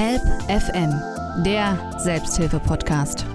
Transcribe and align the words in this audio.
Help 0.00 0.22
FM, 0.46 0.94
der 1.42 1.76
Selbsthilfe-Podcast. 1.98 3.26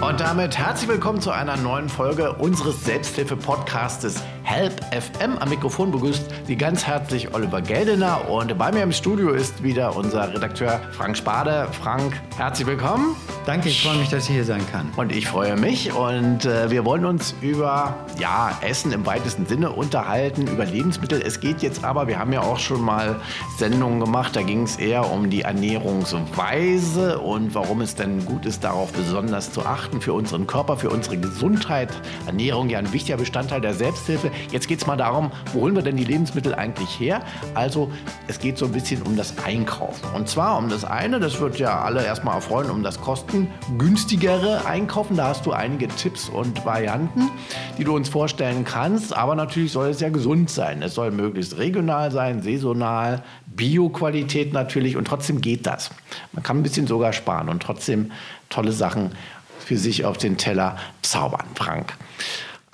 Und 0.00 0.18
damit 0.18 0.58
herzlich 0.58 0.88
willkommen 0.88 1.20
zu 1.20 1.30
einer 1.30 1.56
neuen 1.56 1.88
Folge 1.88 2.32
unseres 2.32 2.84
Selbsthilfe-Podcastes 2.84 4.20
Help 4.48 4.80
FM. 4.94 5.36
Am 5.40 5.50
Mikrofon 5.50 5.90
begrüßt 5.90 6.24
Sie 6.46 6.56
ganz 6.56 6.86
herzlich 6.86 7.34
Oliver 7.34 7.60
Geldener 7.60 8.30
und 8.30 8.56
bei 8.56 8.72
mir 8.72 8.82
im 8.82 8.92
Studio 8.92 9.32
ist 9.32 9.62
wieder 9.62 9.94
unser 9.94 10.32
Redakteur 10.32 10.80
Frank 10.92 11.18
Spade. 11.18 11.68
Frank, 11.72 12.18
herzlich 12.38 12.66
willkommen. 12.66 13.14
Danke, 13.44 13.68
ich 13.68 13.82
freue 13.82 13.98
mich, 13.98 14.08
dass 14.08 14.24
ich 14.24 14.34
hier 14.34 14.44
sein 14.44 14.62
kann. 14.72 14.90
Und 14.96 15.12
ich 15.12 15.26
freue 15.26 15.54
mich 15.56 15.92
und 15.92 16.46
äh, 16.46 16.70
wir 16.70 16.86
wollen 16.86 17.04
uns 17.04 17.34
über 17.42 17.94
ja, 18.18 18.58
Essen 18.62 18.90
im 18.92 19.04
weitesten 19.04 19.44
Sinne 19.44 19.70
unterhalten, 19.70 20.46
über 20.46 20.64
Lebensmittel. 20.64 21.20
Es 21.20 21.40
geht 21.40 21.60
jetzt 21.60 21.84
aber, 21.84 22.08
wir 22.08 22.18
haben 22.18 22.32
ja 22.32 22.40
auch 22.40 22.58
schon 22.58 22.80
mal 22.80 23.20
Sendungen 23.58 24.00
gemacht, 24.00 24.34
da 24.34 24.42
ging 24.42 24.62
es 24.62 24.76
eher 24.76 25.10
um 25.10 25.28
die 25.28 25.42
Ernährungsweise 25.42 27.18
und 27.18 27.54
warum 27.54 27.82
es 27.82 27.94
denn 27.94 28.24
gut 28.24 28.46
ist, 28.46 28.64
darauf 28.64 28.92
besonders 28.92 29.52
zu 29.52 29.64
achten 29.66 30.00
für 30.00 30.14
unseren 30.14 30.46
Körper, 30.46 30.78
für 30.78 30.88
unsere 30.88 31.18
Gesundheit. 31.18 31.90
Ernährung 32.26 32.70
ja 32.70 32.78
ein 32.78 32.94
wichtiger 32.94 33.18
Bestandteil 33.18 33.60
der 33.60 33.74
Selbsthilfe. 33.74 34.30
Jetzt 34.50 34.68
geht 34.68 34.80
es 34.80 34.86
mal 34.86 34.96
darum, 34.96 35.30
wo 35.52 35.62
holen 35.62 35.74
wir 35.74 35.82
denn 35.82 35.96
die 35.96 36.04
Lebensmittel 36.04 36.54
eigentlich 36.54 36.98
her? 37.00 37.22
Also 37.54 37.90
es 38.26 38.38
geht 38.38 38.58
so 38.58 38.66
ein 38.66 38.72
bisschen 38.72 39.02
um 39.02 39.16
das 39.16 39.34
Einkaufen. 39.44 40.08
Und 40.14 40.28
zwar 40.28 40.58
um 40.58 40.68
das 40.68 40.84
eine, 40.84 41.20
das 41.20 41.40
wird 41.40 41.58
ja 41.58 41.80
alle 41.80 42.04
erstmal 42.04 42.36
erfreuen, 42.36 42.70
um 42.70 42.82
das 42.82 43.00
kostengünstigere 43.00 44.66
Einkaufen. 44.66 45.16
Da 45.16 45.28
hast 45.28 45.46
du 45.46 45.52
einige 45.52 45.88
Tipps 45.88 46.28
und 46.28 46.64
Varianten, 46.64 47.30
die 47.76 47.84
du 47.84 47.94
uns 47.94 48.08
vorstellen 48.08 48.64
kannst. 48.64 49.16
Aber 49.16 49.34
natürlich 49.34 49.72
soll 49.72 49.88
es 49.88 50.00
ja 50.00 50.08
gesund 50.08 50.50
sein. 50.50 50.82
Es 50.82 50.94
soll 50.94 51.10
möglichst 51.10 51.58
regional 51.58 52.10
sein, 52.10 52.42
saisonal, 52.42 53.22
Bio-Qualität 53.46 54.52
natürlich 54.52 54.96
und 54.96 55.06
trotzdem 55.06 55.40
geht 55.40 55.66
das. 55.66 55.90
Man 56.32 56.42
kann 56.42 56.58
ein 56.58 56.62
bisschen 56.62 56.86
sogar 56.86 57.12
sparen 57.12 57.48
und 57.48 57.62
trotzdem 57.62 58.12
tolle 58.48 58.72
Sachen 58.72 59.12
für 59.58 59.76
sich 59.76 60.04
auf 60.04 60.16
den 60.16 60.38
Teller 60.38 60.76
zaubern, 61.02 61.46
Frank. 61.54 61.94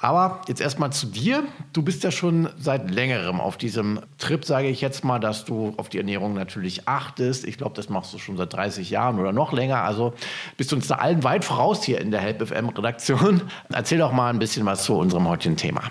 Aber 0.04 0.42
jetzt 0.48 0.60
erstmal 0.60 0.92
zu 0.92 1.06
dir. 1.06 1.44
Du 1.72 1.80
bist 1.80 2.04
ja 2.04 2.10
schon 2.10 2.50
seit 2.58 2.90
längerem 2.90 3.40
auf 3.40 3.56
diesem 3.56 4.00
Trip, 4.18 4.44
sage 4.44 4.68
ich 4.68 4.82
jetzt 4.82 5.02
mal, 5.02 5.18
dass 5.18 5.46
du 5.46 5.72
auf 5.78 5.88
die 5.88 5.96
Ernährung 5.96 6.34
natürlich 6.34 6.86
achtest. 6.86 7.46
Ich 7.46 7.56
glaube, 7.56 7.74
das 7.74 7.88
machst 7.88 8.12
du 8.12 8.18
schon 8.18 8.36
seit 8.36 8.52
30 8.52 8.90
Jahren 8.90 9.18
oder 9.18 9.32
noch 9.32 9.54
länger. 9.54 9.78
Also 9.78 10.12
bist 10.58 10.72
du 10.72 10.76
uns 10.76 10.88
da 10.88 10.96
allen 10.96 11.24
weit 11.24 11.42
voraus 11.46 11.84
hier 11.84 12.02
in 12.02 12.10
der 12.10 12.20
Help 12.20 12.46
FM 12.46 12.68
Redaktion. 12.68 13.40
Erzähl 13.72 13.96
doch 13.96 14.12
mal 14.12 14.28
ein 14.28 14.38
bisschen 14.38 14.66
was 14.66 14.84
zu 14.84 14.94
unserem 14.94 15.26
heutigen 15.26 15.56
Thema. 15.56 15.84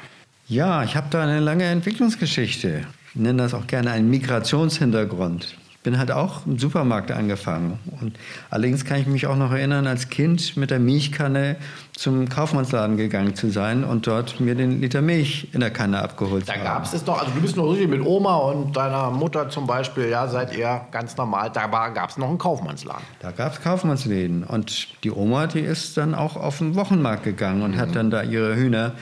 Ja, 0.47 0.83
ich 0.83 0.95
habe 0.95 1.07
da 1.09 1.23
eine 1.23 1.39
lange 1.39 1.63
Entwicklungsgeschichte. 1.63 2.85
Ich 3.15 3.19
nenne 3.19 3.41
das 3.41 3.55
auch 3.55 3.65
gerne 3.65 3.89
einen 3.89 4.11
Migrationshintergrund 4.11 5.57
bin 5.83 5.99
halt 5.99 6.11
auch 6.11 6.45
im 6.45 6.57
Supermarkt 6.57 7.11
angefangen. 7.11 7.79
Und 8.01 8.17
allerdings 8.49 8.85
kann 8.85 8.99
ich 8.99 9.07
mich 9.07 9.27
auch 9.27 9.35
noch 9.35 9.51
erinnern, 9.51 9.85
als 9.85 10.09
Kind 10.09 10.57
mit 10.57 10.71
der 10.71 10.79
Milchkanne 10.79 11.57
zum 11.95 12.27
Kaufmannsladen 12.27 12.97
gegangen 12.97 13.35
zu 13.35 13.51
sein 13.51 13.83
und 13.83 14.07
dort 14.07 14.39
mir 14.39 14.55
den 14.55 14.81
Liter 14.81 15.01
Milch 15.01 15.49
in 15.53 15.59
der 15.59 15.69
Kanne 15.69 16.01
abgeholt 16.01 16.45
zu 16.45 16.51
haben. 16.51 16.63
Da 16.63 16.69
gab 16.69 16.91
es 16.91 17.03
doch, 17.03 17.19
also 17.19 17.31
du 17.31 17.41
bist 17.41 17.55
noch 17.55 17.69
richtig 17.69 17.89
mit 17.89 18.01
Oma 18.01 18.35
und 18.37 18.75
deiner 18.75 19.11
Mutter 19.11 19.49
zum 19.49 19.67
Beispiel, 19.67 20.09
ja, 20.09 20.27
seid 20.27 20.55
ihr 20.57 20.81
ganz 20.91 21.15
normal, 21.17 21.51
da 21.53 21.67
gab 21.67 22.09
es 22.09 22.17
noch 22.17 22.29
einen 22.29 22.37
Kaufmannsladen. 22.37 23.03
Da 23.19 23.31
gab 23.31 23.53
es 23.53 23.61
Kaufmannsläden 23.61 24.43
und 24.43 25.03
die 25.03 25.11
Oma, 25.11 25.47
die 25.47 25.59
ist 25.59 25.97
dann 25.97 26.15
auch 26.15 26.35
auf 26.35 26.57
den 26.57 26.75
Wochenmarkt 26.75 27.23
gegangen 27.23 27.61
und 27.61 27.71
mhm. 27.71 27.79
hat 27.79 27.95
dann 27.95 28.09
da 28.09 28.23
ihre 28.23 28.55
Hühner 28.55 28.93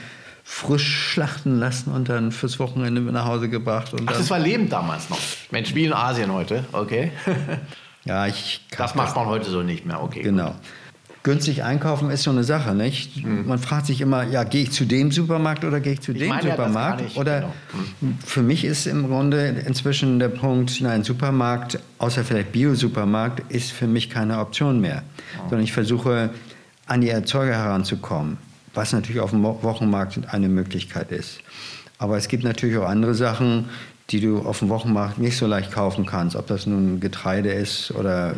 frisch 0.52 1.08
schlachten 1.12 1.58
lassen 1.58 1.90
und 1.90 2.10
dann 2.10 2.30
fürs 2.30 2.58
Wochenende 2.58 3.00
mit 3.00 3.14
nach 3.14 3.24
Hause 3.24 3.48
gebracht. 3.48 3.92
Ach, 4.04 4.12
das 4.12 4.28
war 4.28 4.38
lebend 4.38 4.70
damals 4.70 5.08
noch. 5.08 5.18
Mensch, 5.50 5.74
wie 5.74 5.86
in 5.86 5.94
Asien 5.94 6.30
heute, 6.30 6.64
okay. 6.72 7.10
ja, 8.04 8.26
ich. 8.26 8.60
Das 8.76 8.94
macht 8.94 9.16
man 9.16 9.26
heute 9.26 9.50
so 9.50 9.62
nicht 9.62 9.86
mehr, 9.86 10.02
okay. 10.02 10.22
Genau. 10.22 10.48
Gut. 10.48 10.56
Günstig 11.22 11.64
einkaufen 11.64 12.10
ist 12.10 12.24
so 12.24 12.30
eine 12.30 12.44
Sache, 12.44 12.74
nicht? 12.74 13.24
Mhm. 13.24 13.46
Man 13.46 13.58
fragt 13.58 13.86
sich 13.86 14.02
immer, 14.02 14.24
ja, 14.24 14.44
gehe 14.44 14.64
ich 14.64 14.72
zu 14.72 14.84
dem 14.84 15.10
Supermarkt 15.10 15.64
oder 15.64 15.80
gehe 15.80 15.94
ich 15.94 16.00
zu 16.00 16.12
ich 16.12 16.18
dem 16.18 16.40
Supermarkt? 16.40 17.00
Ja 17.00 17.06
nicht, 17.06 17.16
oder 17.16 17.40
genau. 17.40 17.52
mhm. 18.00 18.18
für 18.24 18.42
mich 18.42 18.64
ist 18.64 18.86
im 18.86 19.08
Grunde 19.08 19.48
inzwischen 19.66 20.18
der 20.18 20.28
Punkt, 20.28 20.80
nein, 20.82 21.02
Supermarkt, 21.02 21.78
außer 21.98 22.24
vielleicht 22.24 22.52
Bio-Supermarkt, 22.52 23.50
ist 23.50 23.72
für 23.72 23.86
mich 23.86 24.10
keine 24.10 24.38
Option 24.38 24.80
mehr. 24.80 24.96
Mhm. 24.96 25.48
Sondern 25.48 25.64
ich 25.64 25.72
versuche, 25.72 26.30
an 26.86 27.00
die 27.00 27.08
Erzeuger 27.08 27.54
heranzukommen 27.54 28.36
was 28.74 28.92
natürlich 28.92 29.20
auf 29.20 29.30
dem 29.30 29.42
Wochenmarkt 29.42 30.32
eine 30.32 30.48
Möglichkeit 30.48 31.10
ist. 31.12 31.40
Aber 31.98 32.16
es 32.16 32.28
gibt 32.28 32.44
natürlich 32.44 32.76
auch 32.78 32.88
andere 32.88 33.14
Sachen, 33.14 33.66
die 34.10 34.20
du 34.20 34.40
auf 34.40 34.58
dem 34.58 34.68
Wochenmarkt 34.68 35.18
nicht 35.18 35.36
so 35.36 35.46
leicht 35.46 35.72
kaufen 35.72 36.04
kannst, 36.06 36.36
ob 36.36 36.46
das 36.46 36.66
nun 36.66 37.00
Getreide 37.00 37.52
ist 37.52 37.92
oder 37.92 38.34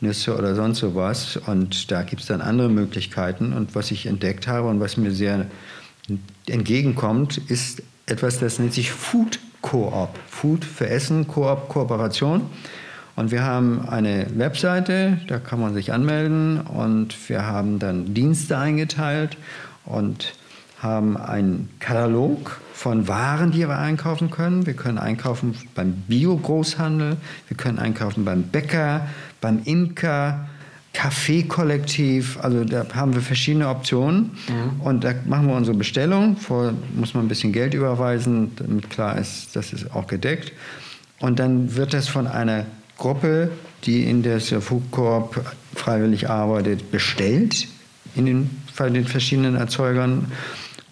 Nüsse 0.00 0.36
oder 0.36 0.54
sonst 0.54 0.78
sowas. 0.78 1.38
Und 1.46 1.90
da 1.90 2.02
gibt 2.02 2.22
es 2.22 2.28
dann 2.28 2.40
andere 2.40 2.68
Möglichkeiten. 2.68 3.52
Und 3.52 3.74
was 3.74 3.90
ich 3.90 4.06
entdeckt 4.06 4.46
habe 4.46 4.68
und 4.68 4.80
was 4.80 4.96
mir 4.96 5.12
sehr 5.12 5.46
entgegenkommt, 6.46 7.38
ist 7.48 7.82
etwas, 8.06 8.38
das 8.38 8.58
nennt 8.58 8.74
sich 8.74 8.90
Food 8.90 9.38
Coop. 9.62 10.10
Food 10.28 10.64
für 10.64 10.88
Essen, 10.88 11.26
Coop, 11.28 11.68
Kooperation. 11.68 12.42
Und 13.14 13.30
wir 13.30 13.42
haben 13.42 13.86
eine 13.88 14.26
Webseite, 14.36 15.18
da 15.28 15.38
kann 15.38 15.60
man 15.60 15.74
sich 15.74 15.92
anmelden 15.92 16.60
und 16.60 17.28
wir 17.28 17.46
haben 17.46 17.78
dann 17.78 18.14
Dienste 18.14 18.56
eingeteilt 18.56 19.36
und 19.84 20.32
haben 20.80 21.16
einen 21.16 21.68
Katalog 21.78 22.60
von 22.72 23.06
Waren, 23.06 23.52
die 23.52 23.60
wir 23.60 23.78
einkaufen 23.78 24.30
können. 24.30 24.66
Wir 24.66 24.74
können 24.74 24.98
einkaufen 24.98 25.54
beim 25.74 25.92
Bio-Großhandel, 26.08 27.16
wir 27.48 27.56
können 27.56 27.78
einkaufen 27.78 28.24
beim 28.24 28.44
Bäcker, 28.44 29.06
beim 29.40 29.60
Imker, 29.64 30.48
Kaffeekollektiv. 30.92 32.38
Also 32.42 32.64
da 32.64 32.84
haben 32.94 33.14
wir 33.14 33.22
verschiedene 33.22 33.68
Optionen 33.68 34.32
mhm. 34.48 34.80
und 34.80 35.04
da 35.04 35.14
machen 35.26 35.46
wir 35.48 35.54
unsere 35.54 35.76
Bestellung. 35.76 36.36
Vorher 36.36 36.74
muss 36.94 37.14
man 37.14 37.26
ein 37.26 37.28
bisschen 37.28 37.52
Geld 37.52 37.74
überweisen, 37.74 38.52
damit 38.56 38.90
klar 38.90 39.18
ist, 39.18 39.54
das 39.54 39.72
ist 39.72 39.94
auch 39.94 40.06
gedeckt. 40.06 40.52
Und 41.20 41.38
dann 41.38 41.76
wird 41.76 41.94
das 41.94 42.08
von 42.08 42.26
einer 42.26 42.66
Gruppe, 43.02 43.50
die 43.82 44.04
in 44.04 44.22
der 44.22 44.40
Food 44.40 44.92
Corp 44.92 45.44
freiwillig 45.74 46.30
arbeitet, 46.30 46.92
bestellt 46.92 47.66
in 48.14 48.26
den, 48.26 48.50
bei 48.78 48.88
den 48.88 49.06
verschiedenen 49.06 49.56
Erzeugern 49.56 50.30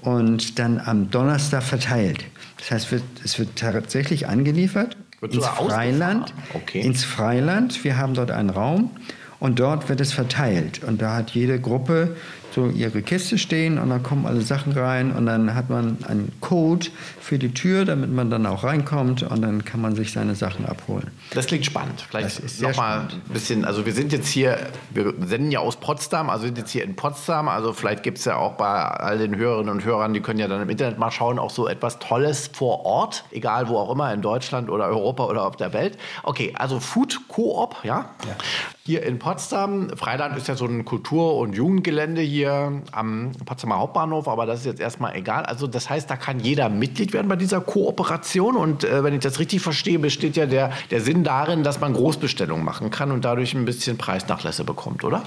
und 0.00 0.58
dann 0.58 0.80
am 0.80 1.08
Donnerstag 1.08 1.62
verteilt. 1.62 2.24
Das 2.58 2.72
heißt, 2.72 2.88
es 3.24 3.38
wird 3.38 3.54
tatsächlich 3.54 4.26
angeliefert 4.26 4.96
wird 5.20 5.34
ins 5.34 5.46
Freiland. 5.46 6.34
Okay. 6.54 6.80
Ins 6.80 7.04
Freiland. 7.04 7.84
Wir 7.84 7.96
haben 7.96 8.14
dort 8.14 8.32
einen 8.32 8.50
Raum 8.50 8.90
und 9.38 9.60
dort 9.60 9.88
wird 9.88 10.00
es 10.00 10.12
verteilt. 10.12 10.82
Und 10.82 11.00
da 11.00 11.14
hat 11.14 11.30
jede 11.30 11.60
Gruppe 11.60 12.16
so 12.52 12.68
ihre 12.68 13.02
Kiste 13.02 13.38
stehen 13.38 13.78
und 13.78 13.90
dann 13.90 14.02
kommen 14.02 14.26
alle 14.26 14.40
Sachen 14.40 14.72
rein 14.72 15.12
und 15.12 15.26
dann 15.26 15.54
hat 15.54 15.70
man 15.70 15.98
einen 16.06 16.32
Code 16.40 16.86
für 17.20 17.38
die 17.38 17.54
Tür, 17.54 17.84
damit 17.84 18.12
man 18.12 18.30
dann 18.30 18.46
auch 18.46 18.64
reinkommt 18.64 19.22
und 19.22 19.42
dann 19.42 19.64
kann 19.64 19.80
man 19.80 19.94
sich 19.94 20.12
seine 20.12 20.34
Sachen 20.34 20.66
abholen. 20.66 21.10
Das 21.32 21.46
klingt 21.46 21.64
spannend. 21.64 22.04
Vielleicht 22.08 22.60
noch 22.60 22.76
mal 22.76 23.00
ein 23.00 23.32
bisschen, 23.32 23.64
also 23.64 23.86
wir 23.86 23.92
sind 23.92 24.12
jetzt 24.12 24.28
hier, 24.28 24.58
wir 24.90 25.14
senden 25.24 25.50
ja 25.52 25.60
aus 25.60 25.76
Potsdam, 25.76 26.28
also 26.28 26.46
sind 26.46 26.58
jetzt 26.58 26.70
hier 26.70 26.84
in 26.84 26.96
Potsdam, 26.96 27.48
also 27.48 27.72
vielleicht 27.72 28.02
gibt 28.02 28.18
es 28.18 28.24
ja 28.24 28.36
auch 28.36 28.54
bei 28.54 28.66
all 28.66 29.18
den 29.18 29.36
Hörerinnen 29.36 29.70
und 29.70 29.84
Hörern, 29.84 30.12
die 30.12 30.20
können 30.20 30.40
ja 30.40 30.48
dann 30.48 30.62
im 30.62 30.70
Internet 30.70 30.98
mal 30.98 31.10
schauen, 31.10 31.38
auch 31.38 31.50
so 31.50 31.68
etwas 31.68 31.98
Tolles 31.98 32.50
vor 32.52 32.84
Ort, 32.84 33.24
egal 33.30 33.68
wo 33.68 33.76
auch 33.76 33.92
immer, 33.92 34.12
in 34.12 34.22
Deutschland 34.22 34.70
oder 34.70 34.86
Europa 34.86 35.24
oder 35.26 35.46
auf 35.46 35.56
der 35.56 35.72
Welt. 35.72 35.98
Okay, 36.24 36.52
also 36.56 36.80
Food 36.80 37.28
Coop, 37.28 37.76
ja? 37.84 38.10
ja. 38.26 38.36
Hier 38.84 39.04
in 39.04 39.18
Potsdam. 39.18 39.90
Freiland 39.96 40.36
ist 40.36 40.48
ja 40.48 40.56
so 40.56 40.64
ein 40.64 40.84
Kultur- 40.84 41.36
und 41.36 41.54
Jugendgelände 41.54 42.22
hier 42.22 42.39
am 42.46 43.32
Potsdamer 43.44 43.78
Hauptbahnhof, 43.78 44.28
aber 44.28 44.46
das 44.46 44.60
ist 44.60 44.66
jetzt 44.66 44.80
erstmal 44.80 45.16
egal. 45.16 45.44
Also 45.44 45.66
das 45.66 45.90
heißt, 45.90 46.10
da 46.10 46.16
kann 46.16 46.40
jeder 46.40 46.68
Mitglied 46.68 47.12
werden 47.12 47.28
bei 47.28 47.36
dieser 47.36 47.60
Kooperation 47.60 48.56
und 48.56 48.84
äh, 48.84 49.02
wenn 49.04 49.14
ich 49.14 49.20
das 49.20 49.38
richtig 49.38 49.60
verstehe, 49.60 49.98
besteht 49.98 50.36
ja 50.36 50.46
der, 50.46 50.72
der 50.90 51.00
Sinn 51.00 51.24
darin, 51.24 51.62
dass 51.62 51.80
man 51.80 51.92
Großbestellungen 51.92 52.64
machen 52.64 52.90
kann 52.90 53.10
und 53.10 53.24
dadurch 53.24 53.54
ein 53.54 53.64
bisschen 53.64 53.98
Preisnachlässe 53.98 54.64
bekommt, 54.64 55.04
oder? 55.04 55.22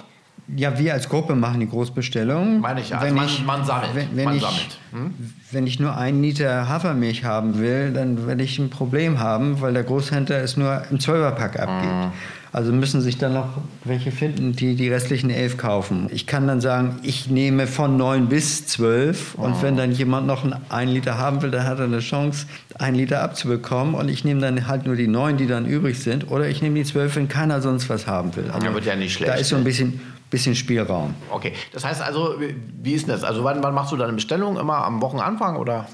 Ja, 0.56 0.78
wir 0.78 0.94
als 0.94 1.07
Gruppe 1.07 1.36
machen 1.36 1.62
die 1.62 1.69
Großbestellung. 1.69 2.60
Meine 2.60 2.81
ich 2.81 2.90
ja. 2.90 2.98
Also 2.98 3.16
man, 3.16 3.25
ich, 3.25 3.45
man, 3.45 3.66
sammelt. 3.66 3.95
Wenn, 3.95 4.16
wenn 4.16 4.25
man 4.25 4.36
ich, 4.36 4.42
sammelt. 4.42 4.78
Hm? 4.92 5.13
Wenn 5.51 5.68
ich 5.68 5.80
nur 5.80 5.95
einen 5.95 6.22
Liter 6.22 6.68
Hafermilch 6.68 7.24
haben 7.24 7.60
will, 7.60 7.94
dann 7.94 8.28
werde 8.28 8.44
ich 8.44 8.60
ein 8.60 8.69
Problem 8.69 9.19
haben, 9.19 9.62
weil 9.62 9.74
der 9.74 9.84
Großhändler 9.84 10.42
es 10.42 10.57
nur 10.57 10.84
im 10.92 11.00
Zwölferpack 11.00 11.60
abgibt. 11.60 11.92
Hm. 11.92 12.12
Also 12.54 12.72
müssen 12.72 13.01
sich 13.01 13.18
dann 13.18 13.34
noch 13.34 13.48
welche 13.84 14.12
finden, 14.12 14.56
die 14.56 14.75
die 14.75 14.88
restlichen 14.88 15.31
elf 15.31 15.57
kaufen. 15.57 16.07
Ich 16.12 16.28
kann 16.28 16.45
dann 16.45 16.62
sagen, 16.62 17.00
ich 17.01 17.28
nehme 17.28 17.66
von 17.66 17.98
neun 17.98 18.28
bis 18.28 18.68
zwölf 18.68 19.34
und 19.34 19.63
wenn 19.63 19.75
dann 19.75 19.92
jemand 19.92 20.28
noch 20.28 20.45
einen 20.69 20.92
Liter 20.92 21.18
haben 21.18 21.42
will, 21.42 21.50
dann 21.50 21.66
hat 21.66 21.80
er 21.80 21.86
eine 21.86 21.98
Chance, 21.98 22.45
einen 22.78 22.95
Liter 22.95 23.24
abzubekommen 23.24 23.95
und 23.95 24.07
ich 24.07 24.24
nehme 24.24 24.40
dann 24.40 24.68
halt 24.68 24.86
nur 24.86 24.95
die 24.95 25.07
neun, 25.07 25.38
die 25.38 25.48
dann 25.48 25.66
übrig 25.66 26.00
sind 26.00 26.30
oder 26.30 26.48
ich 26.48 26.62
nehme 26.62 26.75
die 26.75 26.84
zwölf, 26.84 27.16
wenn 27.16 27.28
keiner 27.28 27.60
sonst 27.60 27.90
was 27.90 28.06
haben 28.06 28.36
will. 28.36 28.51
Also 28.51 28.68
ja, 28.68 28.74
wird 28.75 28.86
ja 28.86 28.95
nicht 28.95 29.13
schlecht. 29.13 29.31
Da 29.31 29.36
ist 29.36 29.50
so 29.50 29.56
ein 29.56 29.63
bisschen 29.63 30.00
bisschen 30.33 30.56
Spielraum. 30.56 31.13
Okay, 31.31 31.53
das 31.71 31.85
heißt 31.85 32.01
also, 32.01 32.35
wie 32.81 32.94
ist 32.94 33.07
das? 33.07 33.24
Also 33.24 33.44
wann, 33.44 33.63
wann 33.63 33.74
machst 33.74 33.91
du 33.91 33.97
deine 33.97 34.13
Bestellung? 34.13 34.57
Immer 34.57 34.83
am 34.83 35.01
Wochenanfang 35.01 35.56
oder? 35.56 35.85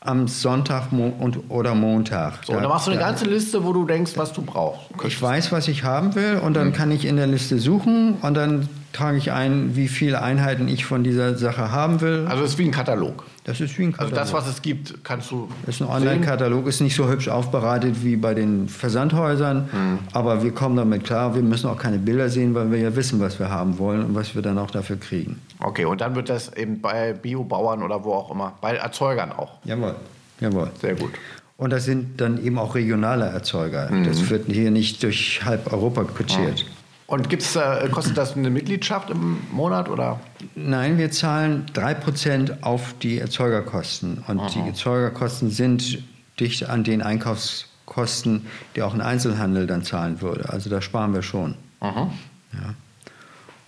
am 0.00 0.28
Sonntag 0.28 0.92
und, 0.92 1.50
oder 1.50 1.74
Montag. 1.74 2.44
So, 2.44 2.52
da, 2.52 2.58
und 2.58 2.62
dann 2.62 2.70
machst 2.70 2.86
du 2.86 2.92
eine 2.92 3.00
ganze 3.00 3.24
Liste, 3.24 3.64
wo 3.64 3.72
du 3.72 3.84
denkst, 3.84 4.12
was 4.14 4.32
du 4.32 4.42
brauchst. 4.42 4.82
Ich 5.04 5.20
weiß, 5.20 5.50
was 5.50 5.66
ich 5.66 5.82
haben 5.82 6.14
will 6.14 6.40
und 6.44 6.54
dann 6.54 6.68
mhm. 6.68 6.72
kann 6.74 6.92
ich 6.92 7.04
in 7.04 7.16
der 7.16 7.26
Liste 7.26 7.58
suchen 7.58 8.14
und 8.22 8.34
dann 8.34 8.68
trage 8.92 9.18
ich 9.18 9.32
ein, 9.32 9.76
wie 9.76 9.88
viele 9.88 10.22
Einheiten 10.22 10.68
ich 10.68 10.84
von 10.84 11.04
dieser 11.04 11.36
Sache 11.36 11.70
haben 11.70 12.00
will. 12.00 12.26
Also 12.28 12.44
es 12.44 12.52
ist 12.52 12.58
wie 12.58 12.64
ein 12.64 12.70
Katalog. 12.70 13.24
Das 13.44 13.60
ist 13.60 13.78
wie 13.78 13.84
ein 13.84 13.92
Katalog. 13.92 14.18
Also 14.18 14.24
das, 14.24 14.32
was 14.32 14.52
es 14.52 14.62
gibt, 14.62 15.04
kannst 15.04 15.30
du. 15.30 15.48
Das 15.64 15.76
ist 15.76 15.82
ein 15.82 15.88
Online-Katalog, 15.88 16.66
ist 16.66 16.80
nicht 16.80 16.96
so 16.96 17.08
hübsch 17.08 17.28
aufbereitet 17.28 18.02
wie 18.02 18.16
bei 18.16 18.34
den 18.34 18.68
Versandhäusern, 18.68 19.68
mhm. 19.72 19.98
aber 20.12 20.42
wir 20.42 20.52
kommen 20.52 20.76
damit 20.76 21.04
klar. 21.04 21.34
Wir 21.34 21.42
müssen 21.42 21.68
auch 21.68 21.78
keine 21.78 21.98
Bilder 21.98 22.28
sehen, 22.28 22.54
weil 22.54 22.70
wir 22.72 22.78
ja 22.78 22.96
wissen, 22.96 23.20
was 23.20 23.38
wir 23.38 23.50
haben 23.50 23.78
wollen 23.78 24.04
und 24.04 24.14
was 24.14 24.34
wir 24.34 24.42
dann 24.42 24.58
auch 24.58 24.70
dafür 24.70 24.96
kriegen. 24.96 25.40
Okay, 25.60 25.84
und 25.84 26.00
dann 26.00 26.14
wird 26.14 26.28
das 26.28 26.52
eben 26.54 26.80
bei 26.80 27.12
Biobauern 27.12 27.82
oder 27.82 28.02
wo 28.02 28.14
auch 28.14 28.30
immer, 28.30 28.54
bei 28.60 28.76
Erzeugern 28.76 29.32
auch. 29.32 29.58
Jawohl, 29.64 29.94
jawohl. 30.40 30.70
Sehr 30.80 30.94
gut. 30.94 31.12
Und 31.58 31.70
das 31.70 31.84
sind 31.84 32.20
dann 32.20 32.44
eben 32.44 32.58
auch 32.58 32.74
regionale 32.74 33.26
Erzeuger. 33.26 33.90
Mhm. 33.90 34.04
Das 34.04 34.28
wird 34.28 34.46
hier 34.46 34.70
nicht 34.70 35.02
durch 35.02 35.42
halb 35.44 35.72
Europa 35.72 36.04
kutschiert. 36.04 36.64
Mhm. 36.64 36.76
Und 37.06 37.28
gibt's, 37.28 37.54
äh, 37.54 37.88
kostet 37.90 38.16
das 38.16 38.36
eine 38.36 38.50
Mitgliedschaft 38.50 39.10
im 39.10 39.38
Monat 39.52 39.88
oder? 39.88 40.18
Nein, 40.56 40.98
wir 40.98 41.10
zahlen 41.12 41.66
3% 41.72 42.62
auf 42.62 42.94
die 43.00 43.18
Erzeugerkosten. 43.18 44.24
Und 44.26 44.40
Aha. 44.40 44.50
die 44.52 44.60
Erzeugerkosten 44.60 45.50
sind 45.50 45.98
dicht 46.40 46.68
an 46.68 46.82
den 46.82 47.02
Einkaufskosten, 47.02 48.46
die 48.74 48.82
auch 48.82 48.92
ein 48.92 49.00
Einzelhandel 49.00 49.68
dann 49.68 49.84
zahlen 49.84 50.20
würde. 50.20 50.48
Also 50.48 50.68
da 50.68 50.82
sparen 50.82 51.14
wir 51.14 51.22
schon. 51.22 51.54
Aha. 51.78 52.10
Ja. 52.52 52.74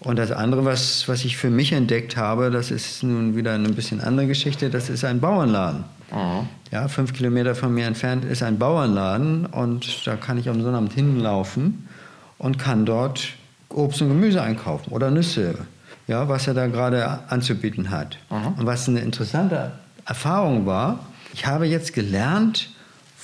Und 0.01 0.17
das 0.17 0.33
andere, 0.33 0.65
was, 0.65 1.09
was 1.09 1.25
ich 1.25 1.37
für 1.37 1.51
mich 1.51 1.73
entdeckt 1.73 2.17
habe, 2.17 2.51
das 2.51 2.71
ist 2.71 3.03
nun 3.03 3.37
wieder 3.37 3.55
eine 3.55 3.69
bisschen 3.69 4.01
andere 4.01 4.27
Geschichte, 4.27 4.71
das 4.71 4.91
ist 4.91 5.05
ein 5.05 5.21
Bauernladen. 5.21 5.85
Aha. 6.11 6.47
Ja, 6.73 6.89
fünf 6.89 7.13
Kilometer 7.13 7.55
von 7.55 7.73
mir 7.73 7.87
entfernt 7.87 8.25
ist 8.25 8.43
ein 8.43 8.59
Bauernladen 8.59 9.47
und 9.47 10.07
da 10.07 10.17
kann 10.17 10.39
ich 10.39 10.49
am 10.49 10.61
Sonnabend 10.63 10.93
hinlaufen 10.93 11.88
und 12.39 12.59
kann 12.59 12.87
dort 12.87 13.29
Obst 13.69 14.01
und 14.03 14.09
Gemüse 14.09 14.43
einkaufen 14.43 14.93
oder 14.93 15.11
Nüsse, 15.11 15.59
ja, 16.07 16.29
was 16.29 16.47
er 16.47 16.55
da 16.55 16.67
gerade 16.67 17.21
anzubieten 17.29 17.91
hat. 17.91 18.19
Aha. 18.31 18.55
Und 18.57 18.67
was 18.67 18.89
eine 18.89 19.01
interessante 19.01 19.73
Erfahrung 20.07 20.65
war, 20.67 21.01
ich 21.35 21.47
habe 21.47 21.67
jetzt 21.67 21.93
gelernt, 21.93 22.71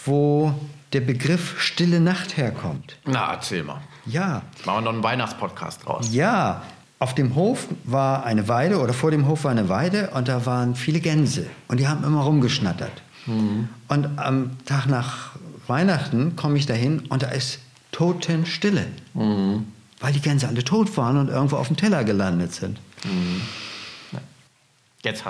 wo 0.05 0.55
der 0.93 1.01
Begriff 1.01 1.61
stille 1.61 1.99
Nacht 2.01 2.37
herkommt. 2.37 2.97
Na, 3.07 3.33
erzähl 3.33 3.65
mal. 3.65 3.81
Ja. 4.07 4.43
Machen 4.65 4.77
wir 4.77 4.81
noch 4.83 4.93
einen 4.93 5.03
Weihnachtspodcast 5.03 5.87
draus. 5.87 6.15
Ja. 6.15 6.63
Auf 6.99 7.15
dem 7.15 7.35
Hof 7.35 7.67
war 7.85 8.25
eine 8.25 8.49
Weide 8.49 8.79
oder 8.79 8.93
vor 8.93 9.11
dem 9.11 9.27
Hof 9.27 9.45
war 9.45 9.51
eine 9.51 9.69
Weide 9.69 10.11
und 10.11 10.29
da 10.29 10.47
waren 10.47 10.75
viele 10.75 11.01
Gänse 11.01 11.47
und 11.69 11.81
die 11.81 11.89
haben 11.89 12.05
immer 12.05 12.23
rumgeschnattert. 12.23 13.03
Mhm. 13.27 13.69
Und 13.89 14.19
am 14.19 14.51
Tag 14.65 14.87
nach 14.87 15.31
Weihnachten 15.67 16.37
komme 16.37 16.57
ich 16.57 16.67
dahin 16.67 17.01
und 17.09 17.23
da 17.23 17.29
ist 17.29 17.59
Totenstille. 17.94 18.87
Mhm. 19.14 19.67
Weil 20.00 20.12
die 20.12 20.20
Gänse 20.20 20.49
alle 20.49 20.64
tot 20.64 20.96
waren 20.96 21.17
und 21.17 21.29
irgendwo 21.29 21.56
auf 21.56 21.69
dem 21.69 21.76
Teller 21.76 22.02
gelandet 22.02 22.52
sind. 22.52 22.79
Mhm. 23.05 23.41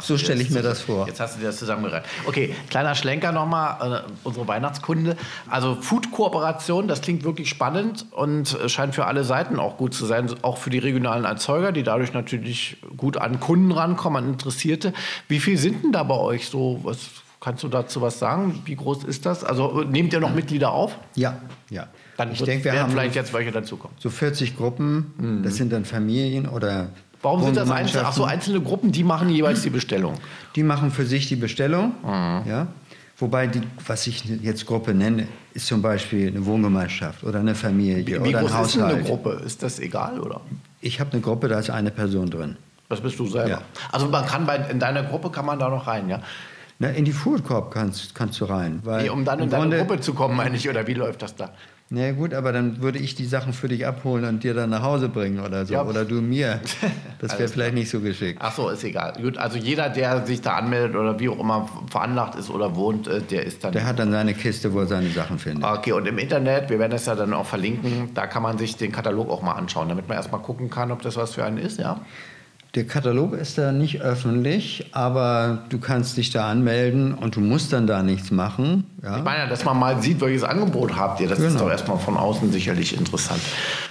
so 0.00 0.16
stelle 0.16 0.40
ich 0.40 0.50
mir 0.50 0.62
das 0.62 0.81
vor. 0.81 1.06
Jetzt 1.06 1.20
hast 1.20 1.34
du 1.34 1.40
dir 1.40 1.46
das 1.46 1.58
zusammengereiht. 1.58 2.05
Okay, 2.26 2.55
kleiner 2.70 2.94
Schlenker 2.94 3.32
nochmal, 3.32 4.05
äh, 4.06 4.11
unsere 4.22 4.49
Weihnachtskunde. 4.49 5.16
Also 5.50 5.76
Food-Kooperation, 5.76 6.88
das 6.88 7.02
klingt 7.02 7.22
wirklich 7.25 7.50
spannend 7.50 8.06
und 8.12 8.56
scheint 8.69 8.94
für 8.94 9.05
alle 9.05 9.25
Seiten 9.25 9.58
auch 9.58 9.76
gut 9.76 9.93
zu 9.93 10.06
sein, 10.06 10.34
auch 10.43 10.56
für 10.56 10.70
die 10.70 10.78
regionalen 10.78 11.25
Erzeuger, 11.25 11.70
die 11.70 11.82
dadurch 11.82 12.14
natürlich 12.14 12.78
gut 12.96 13.19
an 13.19 13.40
Kunden 13.40 13.72
rankommen, 13.72 14.25
an 14.25 14.31
Interessierte. 14.31 14.94
Wie 15.28 15.40
viel 15.40 15.58
sind 15.58 15.84
denn 15.84 15.93
da 15.93 16.02
bei 16.02 16.16
euch 16.16 16.49
so? 16.49 16.81
Was, 16.82 17.11
kannst 17.44 17.62
du 17.62 17.69
dazu 17.69 18.00
was 18.00 18.19
sagen? 18.19 18.62
Wie 18.64 18.75
groß 18.75 19.05
ist 19.05 19.26
das? 19.26 19.44
Also 19.44 19.82
nehmt 19.82 20.14
ihr 20.14 20.20
noch 20.20 20.35
Mitglieder 20.35 20.73
auf? 20.73 20.96
Ja, 21.14 21.37
ja. 21.69 21.88
Dann 22.17 22.32
ich 22.32 22.43
denke, 22.43 22.64
wir 22.64 22.81
haben 22.81 22.91
vielleicht 22.91 23.14
jetzt 23.14 23.35
welche 23.35 23.52
dazukommen. 23.52 23.94
So 24.00 24.08
40 24.08 24.56
Gruppen, 24.56 25.12
mhm. 25.19 25.43
das 25.43 25.56
sind 25.56 25.70
dann 25.73 25.85
Familien 25.85 26.49
oder 26.49 26.88
Warum 27.20 27.43
sind 27.43 27.56
das 27.56 27.70
einzelne, 27.70 28.06
ach 28.06 28.12
so, 28.12 28.25
einzelne 28.25 28.61
Gruppen, 28.61 28.93
die 28.93 29.02
machen 29.02 29.31
jeweils 29.31 29.62
die 29.62 29.70
Bestellung? 29.70 30.14
Die 30.56 30.62
machen 30.62 30.91
für 30.91 31.06
sich 31.06 31.29
die 31.29 31.37
Bestellung, 31.37 31.94
mhm. 32.02 32.49
ja. 32.49 32.67
Wobei, 33.19 33.47
die, 33.47 33.61
was 33.87 34.06
ich 34.06 34.25
jetzt 34.25 34.67
Gruppe 34.67 34.93
nenne, 34.93 35.29
ist 35.52 35.67
zum 35.67 35.81
Beispiel 35.81 36.29
eine 36.29 36.44
Wohngemeinschaft 36.44 37.23
oder 37.25 37.40
eine 37.40 37.55
Familie 37.55 38.06
wie, 38.25 38.29
oder 38.29 38.40
ein 38.40 38.52
Haushalt. 38.52 38.93
Ist 38.93 38.99
eine 38.99 39.02
Gruppe? 39.05 39.43
Ist 39.44 39.62
das 39.62 39.79
egal, 39.79 40.19
oder? 40.19 40.40
Ich 40.81 40.99
habe 40.99 41.12
eine 41.12 41.20
Gruppe, 41.20 41.49
da 41.49 41.58
ist 41.58 41.70
eine 41.70 41.90
Person 41.90 42.29
drin. 42.29 42.56
Das 42.88 43.00
bist 43.00 43.19
du 43.19 43.26
selber. 43.26 43.49
Ja. 43.49 43.62
Also 43.93 44.08
man 44.08 44.26
kann 44.26 44.47
bei, 44.47 44.56
in 44.56 44.79
deiner 44.79 45.05
Gruppe 45.05 45.31
kann 45.31 45.47
man 45.47 45.58
da 45.58 45.69
noch 45.69 45.87
rein, 45.87 46.08
ja? 46.08 46.20
Na, 46.79 46.88
in 46.88 47.05
die 47.05 47.12
Food 47.12 47.44
Corp 47.44 47.73
kannst, 47.73 48.15
kannst 48.15 48.41
du 48.41 48.47
rein. 48.47 48.81
Weil 48.82 49.05
nee, 49.05 49.09
um 49.09 49.25
dann 49.25 49.38
in 49.38 49.50
deine 49.50 49.62
Grunde, 49.62 49.79
Gruppe 49.79 50.00
zu 50.00 50.15
kommen, 50.15 50.37
meine 50.37 50.56
ich, 50.56 50.69
oder 50.69 50.87
wie 50.87 50.94
läuft 50.94 51.23
das 51.23 51.37
da? 51.37 51.53
Na 51.91 52.12
gut, 52.12 52.32
aber 52.32 52.50
dann 52.50 52.81
würde 52.81 52.99
ich 52.99 53.15
die 53.15 53.26
Sachen 53.26 53.53
für 53.53 53.69
dich 53.69 53.87
abholen 53.87 54.25
und 54.25 54.43
dir 54.43 54.55
dann 54.55 54.71
nach 54.71 54.82
Hause 54.82 55.09
bringen 55.11 55.38
oder 55.38 55.67
so. 55.67 55.75
Ja. 55.75 55.85
Oder 55.85 56.05
du 56.05 56.17
mir. 56.17 56.61
Das 57.21 57.38
wäre 57.38 57.49
vielleicht 57.49 57.75
nicht 57.75 57.88
so 57.88 58.00
geschickt. 58.00 58.38
Ach 58.43 58.55
so, 58.55 58.69
ist 58.69 58.85
egal. 58.85 59.15
Gut, 59.21 59.38
also 59.38 59.56
jeder, 59.56 59.88
der 59.88 60.26
sich 60.26 60.43
da 60.43 60.56
anmeldet 60.56 60.94
oder 60.94 61.19
wie 61.19 61.31
auch 61.31 61.38
immer 61.38 61.71
veranlagt 61.88 62.35
ist 62.35 62.50
oder 62.50 62.76
wohnt, 62.76 63.09
äh, 63.09 63.23
der 63.23 63.47
ist 63.47 63.65
dann. 63.65 63.73
Der 63.73 63.87
hat 63.87 63.99
dann 63.99 64.11
seine 64.11 64.35
Kiste, 64.35 64.75
wo 64.75 64.81
er 64.81 64.87
seine 64.87 65.09
Sachen 65.09 65.38
findet. 65.38 65.65
Okay, 65.65 65.93
und 65.93 66.06
im 66.06 66.19
Internet, 66.19 66.69
wir 66.69 66.79
werden 66.79 66.91
das 66.91 67.06
ja 67.06 67.15
dann 67.15 67.32
auch 67.32 67.47
verlinken, 67.47 68.11
da 68.12 68.26
kann 68.26 68.43
man 68.43 68.59
sich 68.59 68.76
den 68.76 68.93
Katalog 68.93 69.31
auch 69.31 69.41
mal 69.41 69.53
anschauen, 69.53 69.88
damit 69.88 70.06
man 70.06 70.19
erstmal 70.19 70.43
gucken 70.43 70.69
kann, 70.69 70.91
ob 70.91 71.00
das 71.00 71.17
was 71.17 71.35
für 71.35 71.44
einen 71.44 71.56
ist, 71.56 71.79
ja? 71.79 72.00
Der 72.75 72.88
Katalog 72.88 73.35
ist 73.35 73.56
da 73.56 73.71
nicht 73.71 74.00
öffentlich, 74.00 74.87
aber 74.91 75.62
du 75.69 75.79
kannst 75.79 76.17
dich 76.17 76.31
da 76.31 76.50
anmelden 76.50 77.15
und 77.15 77.37
du 77.37 77.41
musst 77.41 77.73
dann 77.73 77.87
da 77.87 78.03
nichts 78.03 78.32
machen. 78.32 78.82
Ja? 79.00 79.19
Ich 79.19 79.23
meine, 79.23 79.49
dass 79.49 79.65
man 79.65 79.79
mal 79.79 80.03
sieht, 80.03 80.21
welches 80.21 80.43
Angebot 80.43 80.97
habt 80.97 81.21
ihr. 81.21 81.29
Das 81.29 81.38
genau. 81.38 81.50
ist 81.50 81.61
doch 81.61 81.71
erstmal 81.71 81.99
von 81.99 82.17
außen 82.17 82.50
sicherlich 82.50 82.99
interessant. 82.99 83.41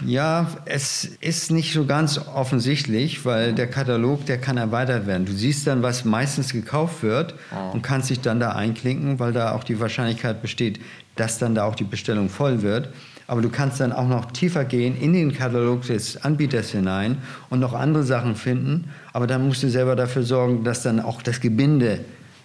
Ja, 0.06 0.48
es 0.66 1.06
ist 1.06 1.50
nicht 1.50 1.72
so 1.72 1.86
ganz 1.86 2.20
offensichtlich, 2.36 3.24
weil 3.24 3.54
der 3.54 3.68
Katalog, 3.70 4.26
der 4.26 4.38
kann 4.38 4.58
erweitert 4.58 5.08
werden. 5.08 5.26
Du 5.26 5.32
siehst 5.32 5.66
dann, 5.66 5.82
was 5.82 6.04
meistens 6.04 6.52
gekauft 6.52 7.04
wird 7.04 7.36
oh. 7.54 7.76
und 7.76 7.84
kannst 7.84 8.10
dich 8.10 8.20
dann 8.20 8.42
da 8.42 8.52
einklinken, 8.52 9.18
weil 9.18 9.32
da 9.32 9.54
auch 9.54 9.64
die 9.64 9.80
Wahrscheinlichkeit 9.80 10.42
besteht, 10.42 10.82
dass 11.16 11.40
dann 11.40 11.56
da 11.56 11.64
auch 11.64 11.76
die 11.76 11.86
Bestellung 11.86 12.28
voll 12.28 12.64
wird. 12.64 12.90
Aber 13.28 13.42
du 13.42 13.50
kannst 13.50 13.80
dann 13.80 13.92
auch 13.92 14.08
noch 14.08 14.32
tiefer 14.32 14.66
gehen 14.66 14.96
in 15.00 15.14
den 15.14 15.34
Katalog 15.34 15.84
des 15.84 16.24
Anbieters 16.24 16.72
hinein 16.72 17.18
und 17.50 17.60
noch 17.60 17.74
andere 17.74 18.04
Sachen 18.04 18.36
finden. 18.36 18.90
Aber 19.14 19.28
dann 19.28 19.48
musst 19.48 19.64
du 19.64 19.70
selber 19.70 19.96
dafür 19.96 20.24
sorgen, 20.24 20.64
dass 20.64 20.84
dann 20.84 21.00
auch 21.00 21.22
das 21.22 21.40
Gebinde 21.40 22.00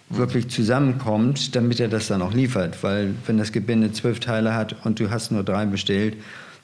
wirklich 0.09 0.49
zusammenkommt, 0.49 1.55
damit 1.55 1.79
er 1.79 1.87
das 1.87 2.07
dann 2.07 2.21
auch 2.21 2.33
liefert. 2.33 2.81
Weil 2.83 3.13
wenn 3.27 3.37
das 3.37 3.51
Gebinde 3.51 3.91
zwölf 3.91 4.19
Teile 4.19 4.55
hat 4.55 4.75
und 4.85 4.99
du 4.99 5.09
hast 5.09 5.31
nur 5.31 5.43
drei 5.43 5.65
bestellt, 5.65 6.17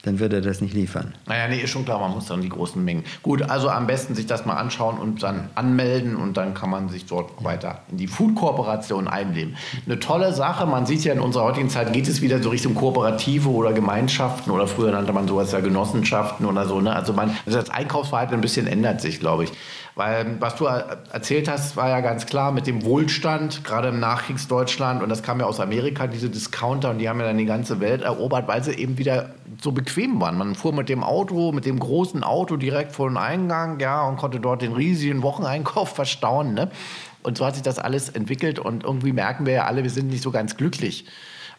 dann 0.05 0.19
wird 0.19 0.33
er 0.33 0.41
das 0.41 0.61
nicht 0.61 0.73
liefern. 0.73 1.15
Naja, 1.25 1.47
nee, 1.47 1.59
ist 1.59 1.71
schon 1.71 1.83
klar, 1.83 1.99
man 1.99 2.11
muss 2.11 2.27
dann 2.27 2.41
die 2.41 2.49
großen 2.49 2.83
Mengen. 2.83 3.03
Gut, 3.23 3.41
also 3.41 3.69
am 3.69 3.87
besten 3.87 4.13
sich 4.13 4.27
das 4.27 4.45
mal 4.45 4.53
anschauen 4.53 4.99
und 4.99 5.23
dann 5.23 5.49
anmelden 5.55 6.15
und 6.15 6.37
dann 6.37 6.53
kann 6.53 6.69
man 6.69 6.89
sich 6.89 7.05
dort 7.05 7.43
weiter 7.43 7.79
in 7.89 7.97
die 7.97 8.07
Food-Kooperation 8.07 9.07
einleben. 9.07 9.55
Eine 9.85 9.99
tolle 9.99 10.33
Sache, 10.33 10.65
man 10.65 10.85
sieht 10.85 11.03
ja 11.03 11.13
in 11.13 11.19
unserer 11.19 11.45
heutigen 11.45 11.69
Zeit 11.69 11.91
geht 11.91 12.07
es 12.07 12.21
wieder 12.21 12.41
so 12.41 12.49
Richtung 12.49 12.75
Kooperative 12.75 13.49
oder 13.49 13.73
Gemeinschaften 13.73 14.51
oder 14.51 14.67
früher 14.67 14.91
nannte 14.91 15.11
man 15.13 15.27
sowas 15.27 15.51
ja 15.51 15.59
Genossenschaften 15.59 16.45
oder 16.45 16.67
so. 16.67 16.79
Ne? 16.81 16.95
Also 16.95 17.13
man, 17.13 17.35
das 17.45 17.69
Einkaufsverhalten 17.69 18.35
ein 18.35 18.41
bisschen 18.41 18.67
ändert 18.67 19.01
sich, 19.01 19.19
glaube 19.19 19.45
ich. 19.45 19.51
Weil 19.95 20.41
was 20.41 20.57
du 20.57 20.65
erzählt 20.65 21.47
hast, 21.47 21.77
war 21.77 21.87
ja 21.87 22.01
ganz 22.01 22.25
klar 22.25 22.51
mit 22.51 22.67
dem 22.67 22.83
Wohlstand, 22.83 23.63
gerade 23.63 23.87
im 23.87 24.01
Nachkriegsdeutschland, 24.01 25.01
und 25.01 25.07
das 25.07 25.23
kam 25.23 25.39
ja 25.39 25.45
aus 25.45 25.61
Amerika, 25.61 26.07
diese 26.07 26.29
Discounter, 26.29 26.89
und 26.89 26.99
die 26.99 27.07
haben 27.07 27.21
ja 27.21 27.27
dann 27.27 27.37
die 27.37 27.45
ganze 27.45 27.79
Welt 27.79 28.01
erobert, 28.01 28.45
weil 28.49 28.61
sie 28.61 28.73
eben 28.73 28.97
wieder 28.97 29.29
so 29.61 29.71
bequem 29.71 30.19
waren. 30.19 30.37
Man 30.37 30.53
fuhr 30.53 30.73
mit 30.73 30.89
dem 30.89 31.01
Auto, 31.01 31.53
mit 31.53 31.65
dem 31.65 31.79
großen 31.79 32.25
Auto 32.25 32.57
direkt 32.57 32.91
vor 32.91 33.07
den 33.07 33.15
Eingang, 33.15 33.79
ja, 33.79 34.05
und 34.05 34.17
konnte 34.17 34.41
dort 34.41 34.61
den 34.61 34.73
riesigen 34.73 35.21
Wocheneinkauf 35.21 35.89
verstauen. 35.95 36.53
Ne? 36.53 36.69
Und 37.23 37.37
so 37.37 37.45
hat 37.45 37.53
sich 37.53 37.63
das 37.63 37.79
alles 37.79 38.09
entwickelt 38.09 38.59
und 38.59 38.83
irgendwie 38.83 39.13
merken 39.13 39.45
wir 39.45 39.53
ja 39.53 39.65
alle, 39.65 39.83
wir 39.83 39.89
sind 39.89 40.09
nicht 40.09 40.23
so 40.23 40.31
ganz 40.31 40.57
glücklich 40.57 41.05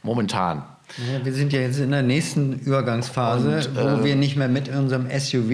momentan. 0.07 0.63
Ja, 0.99 1.25
wir 1.25 1.33
sind 1.33 1.53
ja 1.53 1.61
jetzt 1.61 1.79
in 1.81 1.91
der 1.91 2.03
nächsten 2.03 2.55
Übergangsphase, 2.61 3.69
und, 3.69 3.77
äh, 3.77 3.99
wo 3.99 4.05
wir 4.05 4.17
nicht 4.17 4.37
mehr 4.37 4.49
mit 4.49 4.69
unserem 4.69 5.09
SUV 5.11 5.51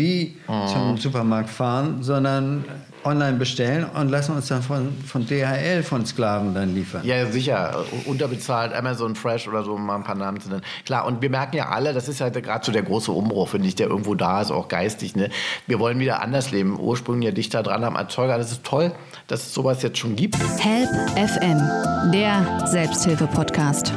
uh. 0.48 0.66
zum 0.66 0.98
Supermarkt 0.98 1.50
fahren, 1.50 2.02
sondern 2.02 2.64
online 3.04 3.38
bestellen 3.38 3.84
und 3.84 4.10
lassen 4.10 4.36
uns 4.36 4.48
dann 4.48 4.62
von, 4.62 4.92
von 5.04 5.26
DHL 5.26 5.82
von 5.82 6.06
Sklaven 6.06 6.54
dann 6.54 6.74
liefern. 6.74 7.04
Ja, 7.04 7.26
sicher. 7.26 7.84
Unterbezahlt, 8.04 8.72
Amazon 8.72 9.16
Fresh 9.16 9.48
oder 9.48 9.64
so, 9.64 9.72
um 9.72 9.86
mal 9.86 9.96
ein 9.96 10.04
paar 10.04 10.14
Namen 10.14 10.40
zu 10.40 10.48
nennen. 10.48 10.62
Klar, 10.84 11.06
und 11.06 11.20
wir 11.22 11.30
merken 11.30 11.56
ja 11.56 11.70
alle, 11.70 11.92
das 11.92 12.08
ist 12.08 12.20
ja 12.20 12.28
gerade 12.28 12.64
so 12.64 12.70
der 12.70 12.82
große 12.82 13.10
Umbruch, 13.10 13.48
finde 13.48 13.66
ich, 13.66 13.74
der 13.74 13.88
irgendwo 13.88 14.14
da 14.14 14.40
ist, 14.40 14.52
auch 14.52 14.68
geistig. 14.68 15.16
Ne? 15.16 15.30
Wir 15.66 15.80
wollen 15.80 15.98
wieder 15.98 16.22
anders 16.22 16.52
leben. 16.52 16.78
Ursprünglich 16.78 17.26
ja 17.26 17.32
dichter 17.32 17.64
dran 17.64 17.82
am 17.82 17.96
Erzeuger. 17.96 18.38
Das 18.38 18.52
ist 18.52 18.62
toll, 18.62 18.92
dass 19.26 19.46
es 19.46 19.54
sowas 19.54 19.82
jetzt 19.82 19.98
schon 19.98 20.14
gibt. 20.14 20.36
Help 20.60 20.90
FM, 21.16 22.12
der 22.12 22.66
Selbsthilfe-Podcast. 22.66 23.92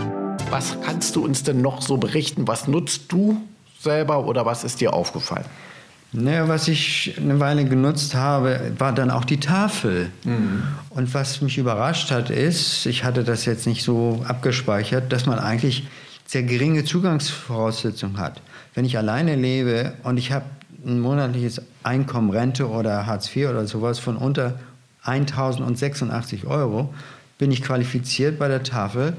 Was 0.50 0.80
kannst 0.82 1.16
du 1.16 1.24
uns 1.24 1.44
denn 1.44 1.62
noch 1.62 1.82
so 1.82 1.98
berichten? 1.98 2.48
Was 2.48 2.68
nutzt 2.68 3.12
du 3.12 3.42
selber 3.80 4.26
oder 4.26 4.46
was 4.46 4.64
ist 4.64 4.82
dir 4.82 4.94
aufgefallen? 4.94 5.46
Naja, 6.12 6.48
was 6.48 6.68
ich 6.68 7.16
eine 7.18 7.40
Weile 7.40 7.66
genutzt 7.66 8.16
habe, 8.16 8.72
war 8.78 8.94
dann 8.94 9.12
auch 9.12 9.26
die 9.26 9.40
Tafel. 9.40 10.12
Mhm. 10.24 10.64
Und 10.90 11.14
was 11.14 11.42
mich 11.42 11.58
überrascht 11.58 12.12
hat, 12.12 12.30
ist, 12.30 12.86
ich 12.86 13.04
hatte 13.04 13.24
das 13.24 13.46
jetzt 13.46 13.68
nicht 13.68 13.84
so 13.84 14.24
abgespeichert, 14.28 15.12
dass 15.12 15.26
man 15.26 15.40
eigentlich 15.40 15.88
sehr 16.26 16.44
geringe 16.44 16.86
Zugangsvoraussetzungen 16.86 18.18
hat. 18.18 18.42
Wenn 18.74 18.86
ich 18.86 18.98
alleine 18.98 19.36
lebe 19.36 19.94
und 20.04 20.18
ich 20.18 20.32
habe 20.32 20.46
ein 20.86 21.00
monatliches 21.00 21.62
Einkommen, 21.84 22.30
Rente 22.30 22.70
oder 22.70 23.06
Hartz 23.06 23.36
IV 23.36 23.50
oder 23.50 23.68
sowas 23.68 24.00
von 24.00 24.16
unter 24.16 24.60
1086 25.04 26.46
Euro, 26.46 26.94
bin 27.38 27.52
ich 27.52 27.62
qualifiziert 27.62 28.40
bei 28.40 28.48
der 28.48 28.64
Tafel 28.64 29.18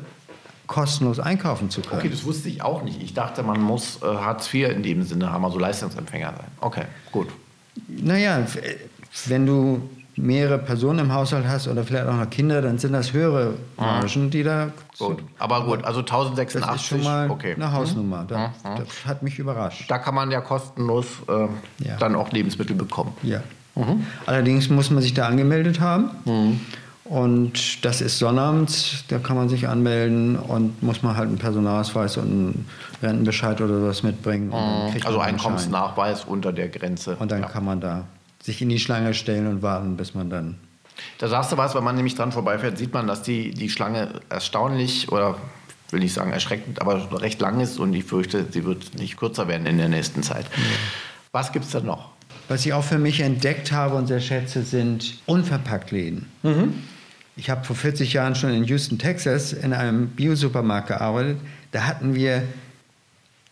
kostenlos 0.67 1.21
einkaufen 1.21 1.71
zu 1.71 1.81
können. 1.81 2.01
Okay, 2.01 2.09
das 2.09 2.25
wusste 2.25 2.49
ich 2.49 2.63
auch 2.63 2.83
nicht. 2.83 3.03
Ich 3.03 3.15
dachte, 3.15 3.43
man 3.43 3.61
muss 3.61 4.03
äh, 4.03 4.07
Hartz 4.07 4.53
IV 4.53 4.71
in 4.71 4.83
dem 4.83 5.03
Sinne 5.03 5.31
haben, 5.31 5.45
also 5.45 5.59
Leistungsempfänger 5.59 6.35
sein. 6.37 6.47
Okay, 6.61 6.85
gut. 7.13 7.29
Naja, 7.89 8.47
wenn 9.27 9.47
du 9.47 9.83
mehrere 10.17 10.59
Personen 10.59 11.01
im 11.01 11.13
Haushalt 11.13 11.47
hast 11.47 11.69
oder 11.69 11.85
vielleicht 11.85 12.07
auch 12.07 12.17
noch 12.17 12.31
Kinder, 12.31 12.63
dann 12.63 12.79
sind 12.79 12.93
das 12.93 13.13
höhere 13.13 13.55
Margen, 13.77 14.31
die 14.31 14.43
da. 14.43 14.71
Gut. 14.99 15.23
Aber 15.39 15.65
gut, 15.65 15.85
also 15.85 16.01
1086. 16.01 16.61
Das 16.61 16.77
ist 16.77 16.87
schon 16.87 17.03
mal 17.03 17.31
okay. 17.31 17.55
eine 17.55 17.73
Hausnummer. 17.73 18.25
Das, 18.27 18.39
mhm. 18.65 18.79
das, 18.79 19.07
hat 19.07 19.23
mich 19.23 19.39
überrascht. 19.39 19.85
Da 19.89 19.99
kann 19.99 20.15
man 20.15 20.31
ja 20.31 20.41
kostenlos 20.41 21.07
äh, 21.29 21.49
ja. 21.85 21.97
dann 21.99 22.15
auch 22.15 22.33
Lebensmittel 22.33 22.77
bekommen. 22.77 23.13
Ja. 23.23 23.43
Mhm. 23.75 24.07
Allerdings 24.25 24.71
muss 24.71 24.91
man 24.91 25.03
sich 25.03 25.13
da 25.13 25.27
angemeldet 25.27 25.81
haben. 25.81 26.11
Mhm. 26.25 26.61
Und 27.09 27.85
das 27.85 28.01
ist 28.01 28.19
Sonnabend, 28.19 29.05
da 29.09 29.19
kann 29.19 29.37
man 29.37 29.49
sich 29.49 29.69
anmelden 29.69 30.37
und 30.37 30.83
muss 30.83 31.03
man 31.03 31.17
halt 31.17 31.29
einen 31.29 31.39
Personalausweis 31.39 32.17
und 32.17 32.25
einen 32.25 32.69
Rentenbescheid 33.03 33.61
oder 33.61 33.81
sowas 33.81 34.03
mitbringen. 34.03 34.49
Mhm. 34.49 35.03
Also 35.05 35.21
Einkommensnachweis 35.21 36.25
unter 36.25 36.53
der 36.53 36.69
Grenze. 36.69 37.17
Und 37.17 37.31
dann 37.31 37.43
ja. 37.43 37.49
kann 37.49 37.65
man 37.65 37.81
da 37.81 38.05
sich 38.43 38.61
in 38.61 38.69
die 38.69 38.79
Schlange 38.79 39.15
stellen 39.15 39.47
und 39.47 39.63
warten, 39.63 39.97
bis 39.97 40.15
man 40.15 40.31
dann. 40.31 40.59
Da 41.19 41.29
sagst 41.29 41.53
du 41.53 41.57
was, 41.57 41.75
wenn 41.75 41.85
man 41.85 41.95
nämlich 41.95 42.15
dran 42.15 42.33
vorbeifährt, 42.33 42.79
sieht 42.79 42.93
man, 42.93 43.07
dass 43.07 43.23
die, 43.23 43.51
die 43.51 43.69
Schlange 43.69 44.21
erstaunlich 44.29 45.13
oder 45.13 45.37
will 45.91 46.01
nicht 46.01 46.15
sagen 46.15 46.33
erschreckend, 46.33 46.81
aber 46.81 47.21
recht 47.21 47.41
lang 47.41 47.61
ist 47.61 47.79
und 47.79 47.95
ich 47.95 48.05
fürchte, 48.05 48.47
sie 48.51 48.65
wird 48.65 48.99
nicht 48.99 49.17
kürzer 49.17 49.47
werden 49.47 49.67
in 49.67 49.79
der 49.79 49.89
nächsten 49.89 50.23
Zeit. 50.23 50.47
Mhm. 50.57 50.63
Was 51.31 51.53
gibt 51.53 51.67
es 51.67 51.71
da 51.71 51.81
noch? 51.81 52.11
Was 52.49 52.65
ich 52.65 52.73
auch 52.73 52.85
für 52.85 52.99
mich 52.99 53.21
entdeckt 53.21 53.73
habe 53.73 53.97
und 53.97 54.07
sehr 54.07 54.21
schätze, 54.21 54.63
sind 54.63 55.19
Unverpacktläden. 55.27 56.27
Mhm. 56.43 56.83
Ich 57.39 57.51
habe 57.51 57.65
vor 57.65 57.77
40 57.77 58.15
Jahren 58.15 58.35
schon 58.35 58.51
in 58.51 58.65
Houston, 58.65 58.99
Texas, 58.99 59.53
in 59.53 59.75
einem 59.75 60.09
Bio-Supermarkt 60.09 60.89
gearbeitet. 60.89 61.37
Da 61.71 61.87
hatten 61.87 62.15
wir 62.15 62.43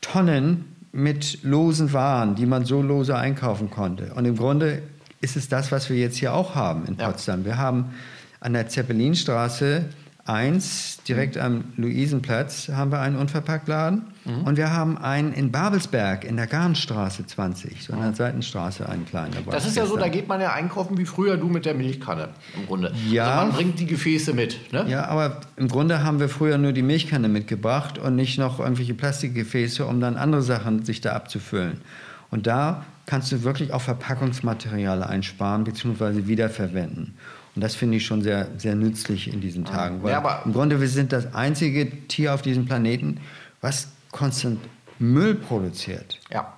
Tonnen 0.01 0.75
mit 0.91 1.43
losen 1.43 1.93
Waren, 1.93 2.35
die 2.35 2.47
man 2.47 2.65
so 2.65 2.81
lose 2.81 3.15
einkaufen 3.17 3.69
konnte. 3.69 4.15
Und 4.15 4.25
im 4.25 4.37
Grunde 4.37 4.83
ist 5.21 5.37
es 5.37 5.49
das, 5.49 5.71
was 5.71 5.91
wir 5.91 5.99
jetzt 5.99 6.17
hier 6.17 6.33
auch 6.33 6.55
haben 6.55 6.87
in 6.87 6.97
Potsdam. 6.97 7.41
Ja. 7.41 7.47
Wir 7.47 7.59
haben 7.59 7.95
an 8.41 8.55
der 8.55 8.69
Zeppelinstraße 8.69 9.85
1, 10.27 11.01
direkt 11.07 11.37
am 11.37 11.65
Luisenplatz, 11.77 12.69
haben 12.69 12.91
wir 12.91 13.01
einen 13.01 13.17
Unverpacktladen. 13.17 14.07
Mhm. 14.25 14.45
Und 14.45 14.57
wir 14.57 14.73
haben 14.73 14.97
einen 14.97 15.35
in 15.35 15.53
Babelsberg, 15.53 16.25
in 16.25 16.37
der 16.37 16.47
Garnstraße 16.47 17.27
20, 17.27 17.83
so 17.83 17.93
an 17.93 18.01
der 18.01 18.09
mhm. 18.11 18.15
Seitenstraße, 18.15 18.89
einen 18.89 19.05
kleinen. 19.05 19.35
Das 19.51 19.67
ist 19.67 19.77
ja 19.77 19.85
so, 19.85 19.99
da 19.99 20.09
geht 20.09 20.27
man 20.27 20.41
ja 20.41 20.55
einkaufen 20.55 20.97
wie 20.97 21.05
früher 21.05 21.37
du 21.37 21.49
mit 21.49 21.67
der 21.67 21.75
Milchkanne 21.75 22.31
im 22.57 22.67
Grunde. 22.67 22.95
Ja. 23.11 23.27
Also 23.27 23.47
man 23.47 23.57
bringt 23.57 23.79
die 23.81 23.87
Gefäße 23.87 24.33
mit. 24.33 24.73
Ne? 24.73 24.87
Ja, 24.89 25.07
aber 25.07 25.43
im 25.57 25.69
Grunde 25.69 26.03
haben 26.03 26.21
wir 26.21 26.31
früher 26.31 26.57
nur 26.57 26.73
die 26.73 26.83
Milchkanne 26.83 27.29
mitgebracht 27.29 27.99
und 27.99 28.17
nicht 28.17 28.39
noch 28.39 28.61
irgendwelche 28.61 28.95
Plastikgefäße, 28.95 29.85
um 29.85 30.01
dann 30.01 30.17
andere 30.17 30.41
Sachen 30.41 30.87
sich 30.87 31.03
da 31.03 31.13
abzufüllen. 31.13 31.83
Und 32.31 32.47
da 32.47 32.87
kannst 33.07 33.31
du 33.31 33.43
wirklich 33.43 33.73
auch 33.73 33.83
Verpackungsmaterial 33.83 35.03
einsparen 35.03 35.65
bzw. 35.65 36.27
wiederverwenden. 36.27 37.15
Und 37.55 37.63
das 37.63 37.77
finde 37.77 37.97
ich 37.97 38.07
schon 38.07 38.23
sehr, 38.23 38.49
sehr 38.59 38.75
nützlich 38.75 39.33
in 39.33 39.41
diesen 39.41 39.65
Tagen. 39.65 40.03
Weil 40.03 40.13
ja, 40.13 40.43
im 40.45 40.53
Grunde, 40.53 40.81
wir 40.81 40.89
sind 40.89 41.13
das 41.13 41.35
einzige 41.35 41.91
Tier 42.09 42.35
auf 42.35 42.43
diesem 42.43 42.67
Planeten, 42.67 43.21
was 43.61 43.89
konstant 44.11 44.61
Müll 44.99 45.35
produziert. 45.35 46.21
Ja. 46.31 46.53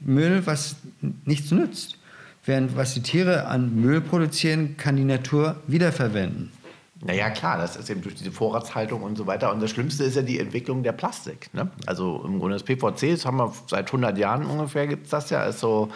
Müll, 0.00 0.42
was 0.46 0.76
nichts 1.24 1.50
nützt. 1.50 1.98
Während 2.46 2.76
was 2.76 2.92
die 2.92 3.02
Tiere 3.02 3.46
an 3.46 3.74
Müll 3.80 4.02
produzieren, 4.02 4.76
kann 4.76 4.96
die 4.96 5.04
Natur 5.04 5.56
wiederverwenden. 5.66 6.52
Naja, 7.00 7.30
klar, 7.30 7.58
das 7.58 7.76
ist 7.76 7.90
eben 7.90 8.02
durch 8.02 8.14
diese 8.14 8.32
Vorratshaltung 8.32 9.02
und 9.02 9.16
so 9.16 9.26
weiter. 9.26 9.52
Und 9.52 9.60
das 9.60 9.70
Schlimmste 9.70 10.04
ist 10.04 10.16
ja 10.16 10.22
die 10.22 10.38
Entwicklung 10.38 10.82
der 10.82 10.92
Plastik. 10.92 11.52
Ne? 11.52 11.70
Also 11.86 12.22
im 12.24 12.38
Grunde 12.38 12.56
das 12.56 12.62
PVC, 12.62 13.12
das 13.12 13.26
haben 13.26 13.38
wir 13.38 13.52
seit 13.66 13.86
100 13.88 14.16
Jahren 14.16 14.46
ungefähr, 14.46 14.86
gibt 14.86 15.04
es 15.04 15.10
das 15.10 15.30
ja. 15.30 15.44
Ist 15.44 15.60
so 15.60 15.90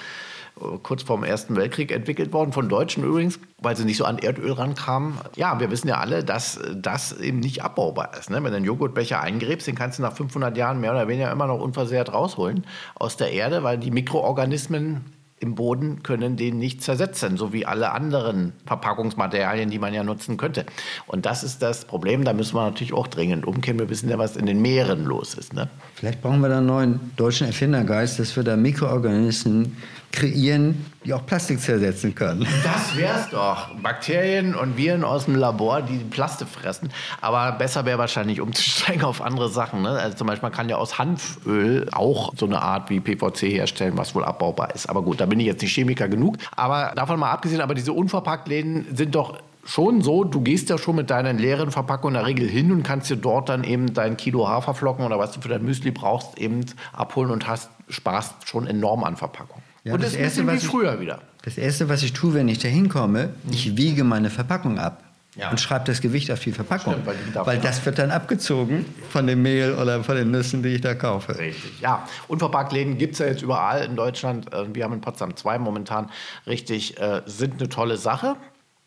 kurz 0.82 1.02
vor 1.02 1.16
dem 1.16 1.24
Ersten 1.24 1.56
Weltkrieg 1.56 1.92
entwickelt 1.92 2.32
worden, 2.32 2.52
von 2.52 2.68
Deutschen 2.68 3.04
übrigens, 3.04 3.38
weil 3.60 3.76
sie 3.76 3.84
nicht 3.84 3.96
so 3.96 4.04
an 4.04 4.18
Erdöl 4.18 4.52
rankamen. 4.52 5.18
Ja, 5.36 5.58
wir 5.60 5.70
wissen 5.70 5.88
ja 5.88 5.98
alle, 5.98 6.24
dass 6.24 6.60
das 6.74 7.12
eben 7.12 7.40
nicht 7.40 7.62
abbaubar 7.62 8.12
ist. 8.18 8.30
Ne? 8.30 8.36
Wenn 8.36 8.50
du 8.50 8.56
einen 8.56 8.64
Joghurtbecher 8.64 9.20
eingräbst, 9.20 9.66
den 9.66 9.74
kannst 9.74 9.98
du 9.98 10.02
nach 10.02 10.14
500 10.14 10.56
Jahren 10.56 10.80
mehr 10.80 10.92
oder 10.92 11.08
weniger 11.08 11.30
immer 11.30 11.46
noch 11.46 11.60
unversehrt 11.60 12.12
rausholen 12.12 12.64
aus 12.94 13.16
der 13.16 13.32
Erde, 13.32 13.62
weil 13.62 13.78
die 13.78 13.90
Mikroorganismen 13.90 15.04
im 15.40 15.54
Boden 15.54 16.02
können 16.02 16.36
den 16.36 16.58
nicht 16.58 16.82
zersetzen, 16.82 17.36
so 17.36 17.52
wie 17.52 17.64
alle 17.66 17.92
anderen 17.92 18.52
Verpackungsmaterialien, 18.66 19.70
die 19.70 19.78
man 19.78 19.94
ja 19.94 20.02
nutzen 20.02 20.36
könnte. 20.36 20.66
Und 21.06 21.26
das 21.26 21.44
ist 21.44 21.62
das 21.62 21.84
Problem, 21.84 22.24
da 22.24 22.32
müssen 22.32 22.56
wir 22.56 22.64
natürlich 22.64 22.92
auch 22.92 23.06
dringend 23.06 23.46
umkehren. 23.46 23.78
Wir 23.78 23.88
wissen 23.88 24.08
ja, 24.08 24.18
was 24.18 24.36
in 24.36 24.46
den 24.46 24.60
Meeren 24.60 25.04
los 25.04 25.34
ist. 25.34 25.52
Ne? 25.52 25.68
Vielleicht 25.94 26.22
brauchen 26.22 26.40
wir 26.40 26.48
da 26.48 26.58
einen 26.58 26.66
neuen 26.66 27.12
deutschen 27.16 27.46
Erfindergeist, 27.46 28.18
dass 28.18 28.34
wir 28.36 28.42
da 28.42 28.56
Mikroorganismen 28.56 29.76
kreieren, 30.12 30.86
die 31.04 31.12
auch 31.12 31.24
Plastik 31.24 31.60
zersetzen 31.60 32.14
können. 32.14 32.46
Das 32.64 32.96
wär's 32.96 33.30
doch. 33.30 33.74
Bakterien 33.82 34.54
und 34.54 34.76
Viren 34.76 35.04
aus 35.04 35.26
dem 35.26 35.36
Labor, 35.36 35.82
die 35.82 35.98
Plastik 35.98 36.48
fressen. 36.48 36.90
Aber 37.20 37.52
besser 37.52 37.84
wäre 37.84 37.98
wahrscheinlich 37.98 38.40
umzusteigen 38.40 39.04
auf 39.04 39.22
andere 39.22 39.48
Sachen. 39.48 39.82
Ne? 39.82 39.90
Also 39.90 40.16
zum 40.16 40.26
Beispiel, 40.26 40.48
man 40.48 40.52
kann 40.52 40.68
ja 40.68 40.76
aus 40.76 40.98
Hanföl 40.98 41.88
auch 41.92 42.32
so 42.36 42.46
eine 42.46 42.60
Art 42.60 42.90
wie 42.90 43.00
PVC 43.00 43.42
herstellen, 43.42 43.96
was 43.96 44.14
wohl 44.14 44.24
abbaubar 44.24 44.74
ist. 44.74 44.88
Aber 44.88 45.02
gut, 45.02 45.20
da 45.20 45.26
bin 45.26 45.40
ich 45.40 45.46
jetzt 45.46 45.62
nicht 45.62 45.74
Chemiker 45.74 46.08
genug. 46.08 46.36
Aber 46.56 46.92
davon 46.94 47.18
mal 47.18 47.30
abgesehen, 47.30 47.60
aber 47.60 47.74
diese 47.74 47.92
Unverpacktläden 47.92 48.96
sind 48.96 49.14
doch 49.14 49.38
schon 49.64 50.00
so, 50.00 50.24
du 50.24 50.40
gehst 50.40 50.70
ja 50.70 50.78
schon 50.78 50.96
mit 50.96 51.10
deinen 51.10 51.38
leeren 51.38 51.70
Verpackungen 51.70 52.14
in 52.16 52.20
der 52.20 52.26
Regel 52.26 52.48
hin 52.48 52.72
und 52.72 52.82
kannst 52.82 53.10
dir 53.10 53.16
dort 53.16 53.50
dann 53.50 53.64
eben 53.64 53.92
dein 53.92 54.16
Kilo 54.16 54.48
Haferflocken 54.48 55.04
oder 55.04 55.18
was 55.18 55.32
du 55.32 55.40
für 55.40 55.48
dein 55.48 55.62
Müsli 55.62 55.90
brauchst, 55.90 56.38
eben 56.38 56.64
abholen 56.92 57.30
und 57.30 57.46
hast, 57.46 57.70
sparst 57.88 58.48
schon 58.48 58.66
enorm 58.66 59.04
an 59.04 59.16
Verpackung. 59.16 59.62
Ja, 59.84 59.94
und 59.94 60.02
das, 60.02 60.12
das 60.12 60.20
erste, 60.20 60.46
was 60.46 60.62
wie 60.62 60.66
früher 60.66 60.94
ich, 60.94 61.00
wieder. 61.00 61.20
Das 61.42 61.56
Erste, 61.56 61.88
was 61.88 62.02
ich 62.02 62.12
tue, 62.12 62.34
wenn 62.34 62.48
ich 62.48 62.58
da 62.58 62.68
hinkomme, 62.68 63.30
mhm. 63.44 63.52
ich 63.52 63.76
wiege 63.76 64.04
meine 64.04 64.30
Verpackung 64.30 64.78
ab. 64.78 65.02
Ja. 65.36 65.50
und 65.50 65.60
schreibe 65.60 65.84
das 65.84 66.00
Gewicht 66.00 66.32
auf 66.32 66.40
die 66.40 66.50
Verpackung. 66.50 66.94
Stimmt, 66.94 67.06
weil, 67.06 67.46
weil 67.46 67.58
das 67.58 67.86
wird 67.86 68.00
dann 68.00 68.10
abgezogen 68.10 68.84
von 69.10 69.28
dem 69.28 69.42
Mehl 69.42 69.72
oder 69.74 70.02
von 70.02 70.16
den 70.16 70.32
Nüssen, 70.32 70.64
die 70.64 70.70
ich 70.70 70.80
da 70.80 70.94
kaufe. 70.94 71.38
Richtig, 71.38 71.80
ja. 71.80 72.08
Unverpacktläden 72.26 72.98
gibt 72.98 73.12
es 73.12 73.20
ja 73.20 73.26
jetzt 73.26 73.42
überall 73.42 73.84
in 73.84 73.94
Deutschland. 73.94 74.52
Äh, 74.52 74.74
wir 74.74 74.82
haben 74.82 74.94
in 74.94 75.00
Potsdam 75.00 75.36
zwei 75.36 75.58
momentan. 75.58 76.10
Richtig, 76.48 76.98
äh, 76.98 77.22
sind 77.26 77.60
eine 77.60 77.68
tolle 77.68 77.98
Sache. 77.98 78.34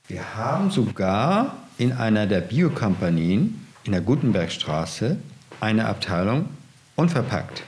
Wir 0.08 0.36
haben 0.36 0.72
sogar 0.72 1.56
in 1.78 1.94
einer 1.94 2.28
der 2.28 2.42
Biokompanien 2.42 3.66
in 3.84 3.94
der 3.94 4.02
Gutenbergstraße 4.02 5.18
eine 5.62 5.86
Abteilung 5.86 6.50
unverpackt. 6.98 7.64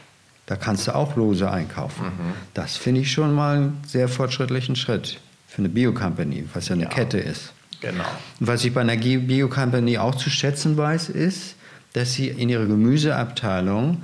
Da 0.46 0.56
kannst 0.56 0.88
du 0.88 0.96
auch 0.96 1.16
lose 1.16 1.50
einkaufen. 1.50 2.06
Mhm. 2.06 2.34
Das 2.54 2.76
finde 2.76 3.02
ich 3.02 3.12
schon 3.12 3.34
mal 3.34 3.58
einen 3.58 3.82
sehr 3.88 4.10
fortschrittlichen 4.10 4.76
Schritt 4.76 5.20
für 5.48 5.60
eine 5.60 5.70
Biocompany, 5.70 6.46
was 6.54 6.68
ja 6.68 6.74
eine 6.74 6.84
ja. 6.84 6.90
Kette 6.90 7.18
ist. 7.18 7.54
Genau. 7.80 8.04
Und 8.40 8.48
was 8.48 8.64
ich 8.66 8.74
bei 8.74 8.82
einer 8.82 8.98
Biocompany 8.98 9.98
auch 9.98 10.16
zu 10.16 10.30
schätzen 10.30 10.78
weiß, 10.78 11.10
ist, 11.10 11.56
dass 11.94 12.14
sie 12.14 12.28
in 12.28 12.50
ihrer 12.50 12.66
Gemüseabteilung 12.66 14.02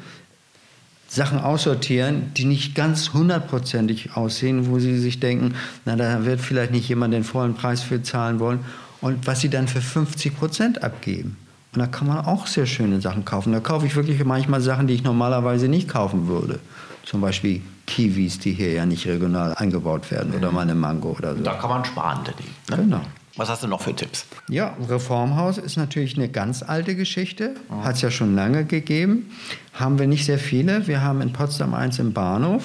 Sachen 1.07 1.39
aussortieren, 1.39 2.31
die 2.35 2.45
nicht 2.45 2.75
ganz 2.75 3.13
hundertprozentig 3.13 4.15
aussehen, 4.15 4.67
wo 4.67 4.77
sie 4.77 4.97
sich 4.99 5.19
denken, 5.19 5.55
na, 5.85 5.95
da 5.95 6.23
wird 6.23 6.39
vielleicht 6.39 6.71
nicht 6.71 6.87
jemand 6.87 7.13
den 7.13 7.23
vollen 7.23 7.55
Preis 7.55 7.81
für 7.81 8.03
zahlen 8.03 8.39
wollen 8.39 8.59
und 9.01 9.25
was 9.25 9.41
sie 9.41 9.49
dann 9.49 9.67
für 9.67 9.81
50 9.81 10.37
Prozent 10.37 10.83
abgeben. 10.83 11.37
Und 11.73 11.79
da 11.79 11.87
kann 11.87 12.07
man 12.07 12.25
auch 12.25 12.47
sehr 12.47 12.65
schöne 12.65 12.99
Sachen 12.99 13.25
kaufen. 13.25 13.53
Da 13.53 13.59
kaufe 13.59 13.85
ich 13.85 13.95
wirklich 13.95 14.23
manchmal 14.23 14.61
Sachen, 14.61 14.87
die 14.87 14.95
ich 14.95 15.03
normalerweise 15.03 15.67
nicht 15.67 15.87
kaufen 15.87 16.27
würde. 16.27 16.59
Zum 17.05 17.21
Beispiel 17.21 17.61
Kiwis, 17.85 18.39
die 18.39 18.53
hier 18.53 18.73
ja 18.73 18.85
nicht 18.85 19.05
regional 19.05 19.53
eingebaut 19.55 20.09
werden, 20.11 20.33
oder 20.33 20.51
mal 20.51 20.61
eine 20.61 20.75
Mango 20.75 21.15
oder 21.17 21.35
so. 21.35 21.43
Da 21.43 21.53
kann 21.53 21.69
man 21.69 21.85
sparen, 21.85 22.19
Danny. 22.23 22.49
Ne? 22.69 22.87
Genau. 22.87 23.01
Was 23.35 23.49
hast 23.49 23.63
du 23.63 23.67
noch 23.67 23.81
für 23.81 23.95
Tipps? 23.95 24.25
Ja, 24.49 24.75
Reformhaus 24.89 25.57
ist 25.57 25.77
natürlich 25.77 26.17
eine 26.17 26.27
ganz 26.27 26.61
alte 26.61 26.95
Geschichte. 26.95 27.55
Mhm. 27.69 27.83
Hat 27.83 27.95
es 27.95 28.01
ja 28.01 28.11
schon 28.11 28.35
lange 28.35 28.65
gegeben. 28.65 29.31
Haben 29.73 29.97
wir 29.97 30.07
nicht 30.07 30.25
sehr 30.25 30.39
viele. 30.39 30.87
Wir 30.87 31.01
haben 31.01 31.21
in 31.21 31.31
Potsdam 31.31 31.73
eins 31.73 31.99
im 31.99 32.13
Bahnhof. 32.13 32.63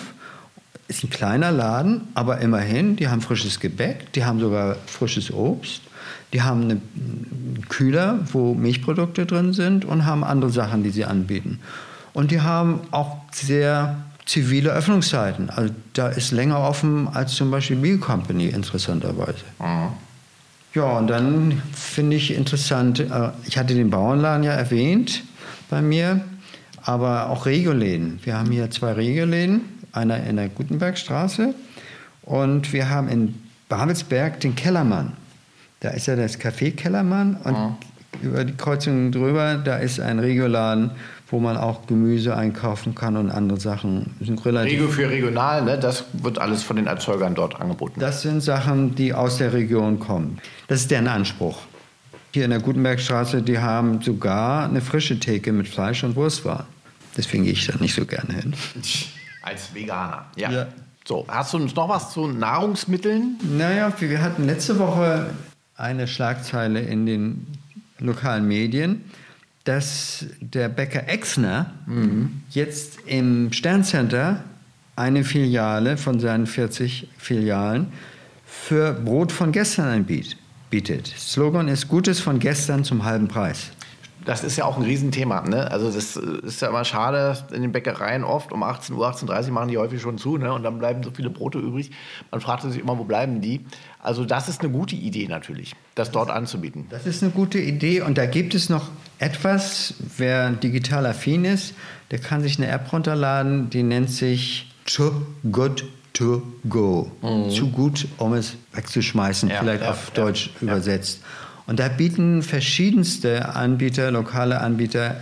Ist 0.88 1.04
ein 1.04 1.11
kleiner 1.11 1.52
Laden, 1.52 2.08
aber 2.14 2.40
immerhin, 2.40 2.96
die 2.96 3.08
haben 3.08 3.20
frisches 3.20 3.61
Gebäck, 3.61 4.12
die 4.14 4.25
haben 4.25 4.40
sogar 4.40 4.76
frisches 4.87 5.32
Obst. 5.32 5.80
Die 6.35 6.43
haben 6.43 6.62
einen 6.62 7.64
Kühler, 7.69 8.19
wo 8.33 8.55
Milchprodukte 8.55 9.25
drin 9.25 9.53
sind 9.53 9.85
und 9.85 10.05
haben 10.05 10.25
andere 10.25 10.50
Sachen, 10.50 10.83
die 10.83 10.91
sie 10.91 11.05
anbieten. 11.05 11.61
Und 12.12 12.33
die 12.33 12.41
haben 12.41 12.81
auch 12.91 13.19
sehr 13.31 13.97
zivile 14.26 14.73
Öffnungszeiten. 14.73 15.49
Also 15.49 15.73
da 15.93 16.09
ist 16.09 16.33
länger 16.33 16.59
offen 16.61 17.09
als 17.09 17.35
zum 17.35 17.53
Beispiel 17.53 17.76
Beer 17.76 17.99
Company, 17.99 18.47
interessanterweise. 18.49 19.45
Mhm. 19.61 19.91
Ja, 20.75 20.99
und 20.99 21.07
dann 21.07 21.62
finde 21.73 22.17
ich 22.17 22.35
interessant, 22.35 22.99
äh, 22.99 23.31
ich 23.47 23.57
hatte 23.57 23.75
den 23.75 23.91
Bauernladen 23.91 24.43
ja 24.43 24.53
erwähnt 24.53 25.23
bei 25.71 25.81
mir, 25.81 26.21
aber 26.83 27.31
auch 27.31 27.47
Regioläden. 27.47 28.19
Wir 28.25 28.37
haben 28.37 28.50
hier 28.50 28.71
zwei 28.73 28.93
Regioläden, 28.93 29.61
einer 29.93 30.25
in 30.25 30.35
der 30.35 30.49
Gutenbergstraße 30.49 31.55
und 32.23 32.73
wir 32.73 32.91
haben 32.91 33.09
in 33.09 33.41
Babelsberg 33.69 34.41
den 34.41 34.57
Kellermann. 34.57 35.12
Da 35.85 35.91
ist 35.91 36.07
ja 36.07 36.17
das 36.17 36.41
Café 36.41 36.75
Kellermann 36.75 37.37
und 37.45 37.53
mhm. 37.53 37.76
über 38.23 38.45
die 38.45 38.55
Kreuzung 38.55 39.12
drüber, 39.12 39.57
da 39.57 39.76
ist 39.76 40.00
ein 40.00 40.19
Regioladen, 40.19 40.93
wo 41.29 41.41
man 41.41 41.59
auch 41.59 41.87
Gemüse 41.87 42.35
einkaufen 42.35 42.95
kann 42.95 43.19
und 43.19 43.31
andere 43.31 43.61
Sachen. 43.61 44.17
Regio 44.19 44.88
für 44.88 45.11
regional, 45.11 45.62
ne? 45.62 45.79
das 45.79 46.05
wird 46.14 46.38
alles 46.38 46.62
von 46.62 46.76
den 46.76 46.87
Erzeugern 46.87 47.35
dort 47.35 47.61
angeboten. 47.61 48.00
Das 48.00 48.23
sind 48.23 48.41
Sachen, 48.41 48.95
die 48.95 49.12
aus 49.12 49.37
der 49.37 49.53
Region 49.53 49.99
kommen. 49.99 50.38
Das 50.69 50.81
ist 50.81 50.91
deren 50.91 51.07
Anspruch. 51.07 51.59
Hier 52.33 52.47
in 52.47 52.50
der 52.50 52.61
Gutenbergstraße, 52.61 53.43
die 53.43 53.59
haben 53.59 54.00
sogar 54.00 54.64
eine 54.64 54.81
frische 54.81 55.21
Theke 55.21 55.53
mit 55.53 55.69
Fleisch 55.69 56.03
und 56.03 56.17
Wurstwaren. 56.17 56.64
Deswegen 57.14 57.45
gehe 57.45 57.53
ich 57.53 57.67
da 57.67 57.75
nicht 57.79 57.95
so 57.95 58.07
gerne 58.07 58.33
hin. 58.33 58.55
Als 59.43 59.75
Veganer, 59.75 60.25
ja. 60.37 60.50
ja. 60.50 60.67
So, 61.07 61.26
hast 61.29 61.53
du 61.53 61.59
uns 61.59 61.75
noch 61.75 61.91
was 61.91 62.11
zu 62.14 62.26
Nahrungsmitteln? 62.26 63.37
Naja, 63.59 63.93
wir 63.99 64.23
hatten 64.23 64.47
letzte 64.47 64.79
Woche 64.79 65.26
eine 65.76 66.07
Schlagzeile 66.07 66.81
in 66.81 67.07
den 67.07 67.47
lokalen 67.99 68.47
Medien, 68.47 69.04
dass 69.64 70.26
der 70.40 70.69
Bäcker 70.69 71.09
Exner 71.09 71.73
mhm. 71.87 72.43
jetzt 72.50 72.99
im 73.07 73.52
Sterncenter 73.52 74.45
eine 74.97 75.25
Filiale 75.25 75.97
von 75.97 76.21
seinen 76.21 76.47
40 76.47 77.09
Filialen 77.16 77.88
für 78.47 78.93
Brot 78.93 79.33
von 79.33 79.52
gestern 79.52 79.88
anbietet. 79.88 81.07
Slogan 81.16 81.69
ist 81.69 81.88
Gutes 81.88 82.21
von 82.21 82.38
gestern 82.38 82.85
zum 82.85 83.04
halben 83.04 83.28
Preis 83.28 83.71
das 84.25 84.45
ist 84.45 84.57
ja 84.57 84.64
auch 84.64 84.76
ein 84.76 84.83
Riesenthema. 84.83 85.43
Ne? 85.43 85.71
Also 85.71 85.90
das 85.90 86.16
ist 86.16 86.61
ja 86.61 86.69
immer 86.69 86.85
schade, 86.85 87.37
in 87.52 87.62
den 87.62 87.73
Bäckereien 87.73 88.25
oft 88.25 88.52
um 88.52 88.62
18 88.62 88.95
Uhr, 88.95 89.09
18.30 89.09 89.47
Uhr 89.47 89.52
machen 89.52 89.69
die 89.69 89.78
häufig 89.78 90.00
schon 90.00 90.19
zu 90.19 90.37
ne? 90.37 90.52
und 90.52 90.62
dann 90.62 90.78
bleiben 90.78 91.02
so 91.02 91.11
viele 91.11 91.31
Brote 91.31 91.59
übrig. 91.59 91.90
Man 92.31 92.40
fragt 92.40 92.62
sich 92.62 92.81
immer, 92.81 92.99
wo 92.99 93.04
bleiben 93.04 93.40
die? 93.40 93.64
Also 94.00 94.25
das 94.25 94.49
ist 94.49 94.61
eine 94.61 94.71
gute 94.71 94.97
Idee 94.97 95.28
natürlich, 95.28 95.75
das 95.95 96.11
dort 96.11 96.31
anzubieten. 96.31 96.87
Das 96.90 97.07
ist 97.07 97.23
eine 97.23 97.33
gute 97.33 97.59
Idee 97.59 98.02
und 98.02 98.19
da 98.19 98.26
gibt 98.26 98.54
es 98.54 98.69
noch 98.69 98.90
etwas, 99.19 99.95
wer 100.16 100.50
digital 100.50 101.07
affin 101.07 101.45
ist, 101.45 101.75
der 102.11 102.19
kann 102.19 102.43
sich 102.43 102.59
eine 102.59 102.69
App 102.69 102.93
runterladen, 102.93 103.71
die 103.71 103.83
nennt 103.83 104.11
sich 104.11 104.71
Too 104.87 105.23
Good 105.50 105.85
to 106.12 106.43
Go. 106.69 107.11
Mhm. 107.23 107.50
Zu 107.50 107.71
gut, 107.71 108.07
um 108.19 108.35
es 108.35 108.54
wegzuschmeißen, 108.73 109.50
ja, 109.50 109.59
vielleicht 109.61 109.83
ja, 109.83 109.90
auf 109.90 110.12
ja, 110.14 110.23
Deutsch 110.23 110.50
übersetzt. 110.61 111.21
Und 111.66 111.80
da 111.80 111.88
bieten 111.88 112.42
verschiedenste 112.42 113.54
Anbieter, 113.54 114.11
lokale 114.11 114.61
Anbieter, 114.61 115.16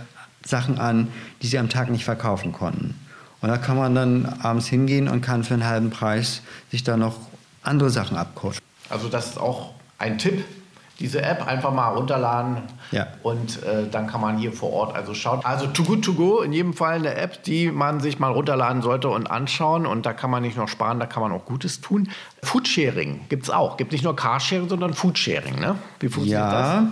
Sachen 0.45 0.77
an, 0.77 1.07
die 1.41 1.47
sie 1.47 1.57
am 1.57 1.69
Tag 1.69 1.89
nicht 1.89 2.03
verkaufen 2.03 2.51
konnten. 2.51 2.95
Und 3.41 3.49
da 3.49 3.57
kann 3.57 3.77
man 3.77 3.95
dann 3.95 4.25
abends 4.41 4.67
hingehen 4.67 5.07
und 5.07 5.21
kann 5.21 5.43
für 5.43 5.53
einen 5.53 5.65
halben 5.65 5.89
Preis 5.89 6.41
sich 6.71 6.83
da 6.83 6.97
noch 6.97 7.17
andere 7.61 7.89
Sachen 7.89 8.17
abkaufen. 8.17 8.59
Also 8.89 9.09
das 9.09 9.27
ist 9.27 9.37
auch 9.37 9.73
ein 9.97 10.17
Tipp, 10.17 10.43
diese 10.99 11.21
App 11.21 11.47
einfach 11.47 11.73
mal 11.73 11.89
runterladen 11.89 12.57
ja. 12.91 13.07
und 13.23 13.63
äh, 13.63 13.87
dann 13.89 14.07
kann 14.07 14.21
man 14.21 14.37
hier 14.37 14.53
vor 14.53 14.71
Ort 14.71 14.95
also 14.95 15.13
schauen. 15.13 15.41
Also 15.43 15.67
Too 15.67 15.83
Good 15.83 16.05
To 16.05 16.13
Go, 16.13 16.41
in 16.41 16.53
jedem 16.53 16.73
Fall 16.73 16.95
eine 16.95 17.15
App, 17.15 17.43
die 17.43 17.71
man 17.71 17.99
sich 17.99 18.19
mal 18.19 18.31
runterladen 18.31 18.81
sollte 18.81 19.09
und 19.09 19.29
anschauen 19.29 19.85
und 19.85 20.05
da 20.05 20.13
kann 20.13 20.29
man 20.29 20.43
nicht 20.43 20.55
nur 20.55 20.67
sparen, 20.67 20.99
da 20.99 21.05
kann 21.07 21.23
man 21.23 21.31
auch 21.31 21.45
Gutes 21.45 21.81
tun. 21.81 22.09
Foodsharing 22.43 23.21
gibt 23.29 23.43
es 23.43 23.49
auch. 23.49 23.77
Gibt 23.77 23.91
nicht 23.91 24.03
nur 24.03 24.15
Carsharing, 24.15 24.69
sondern 24.69 24.93
Foodsharing. 24.93 25.59
Ne? 25.59 25.75
Wie 25.99 26.09
funktioniert 26.09 26.51
ja, 26.51 26.81
das? 26.81 26.89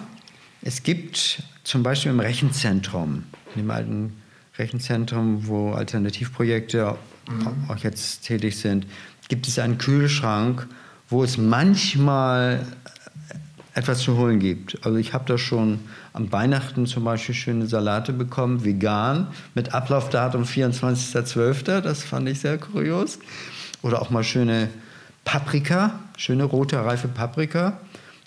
Es 0.63 0.83
gibt 0.83 1.43
zum 1.63 1.83
Beispiel 1.83 2.11
im 2.11 2.19
Rechenzentrum, 2.19 3.23
in 3.55 3.61
dem 3.61 3.71
alten 3.71 4.21
Rechenzentrum, 4.57 5.47
wo 5.47 5.73
Alternativprojekte 5.73 6.95
mhm. 7.29 7.69
auch 7.69 7.77
jetzt 7.77 8.25
tätig 8.25 8.57
sind, 8.57 8.87
gibt 9.29 9.47
es 9.47 9.59
einen 9.59 9.77
Kühlschrank, 9.77 10.67
wo 11.07 11.23
es 11.23 11.37
manchmal 11.37 12.65
etwas 13.73 13.99
zu 13.99 14.17
holen 14.17 14.39
gibt. 14.39 14.85
Also 14.85 14.97
ich 14.97 15.13
habe 15.13 15.25
da 15.25 15.37
schon 15.37 15.79
am 16.13 16.31
Weihnachten 16.31 16.85
zum 16.85 17.03
Beispiel 17.03 17.35
schöne 17.35 17.67
Salate 17.67 18.11
bekommen, 18.11 18.65
vegan, 18.65 19.27
mit 19.55 19.73
Ablaufdatum 19.73 20.43
24.12., 20.43 21.81
das 21.81 22.03
fand 22.03 22.27
ich 22.27 22.41
sehr 22.41 22.57
kurios. 22.57 23.19
Oder 23.81 24.01
auch 24.01 24.09
mal 24.09 24.23
schöne 24.23 24.69
Paprika, 25.23 25.99
schöne 26.17 26.43
rote, 26.43 26.83
reife 26.83 27.07
Paprika. 27.07 27.79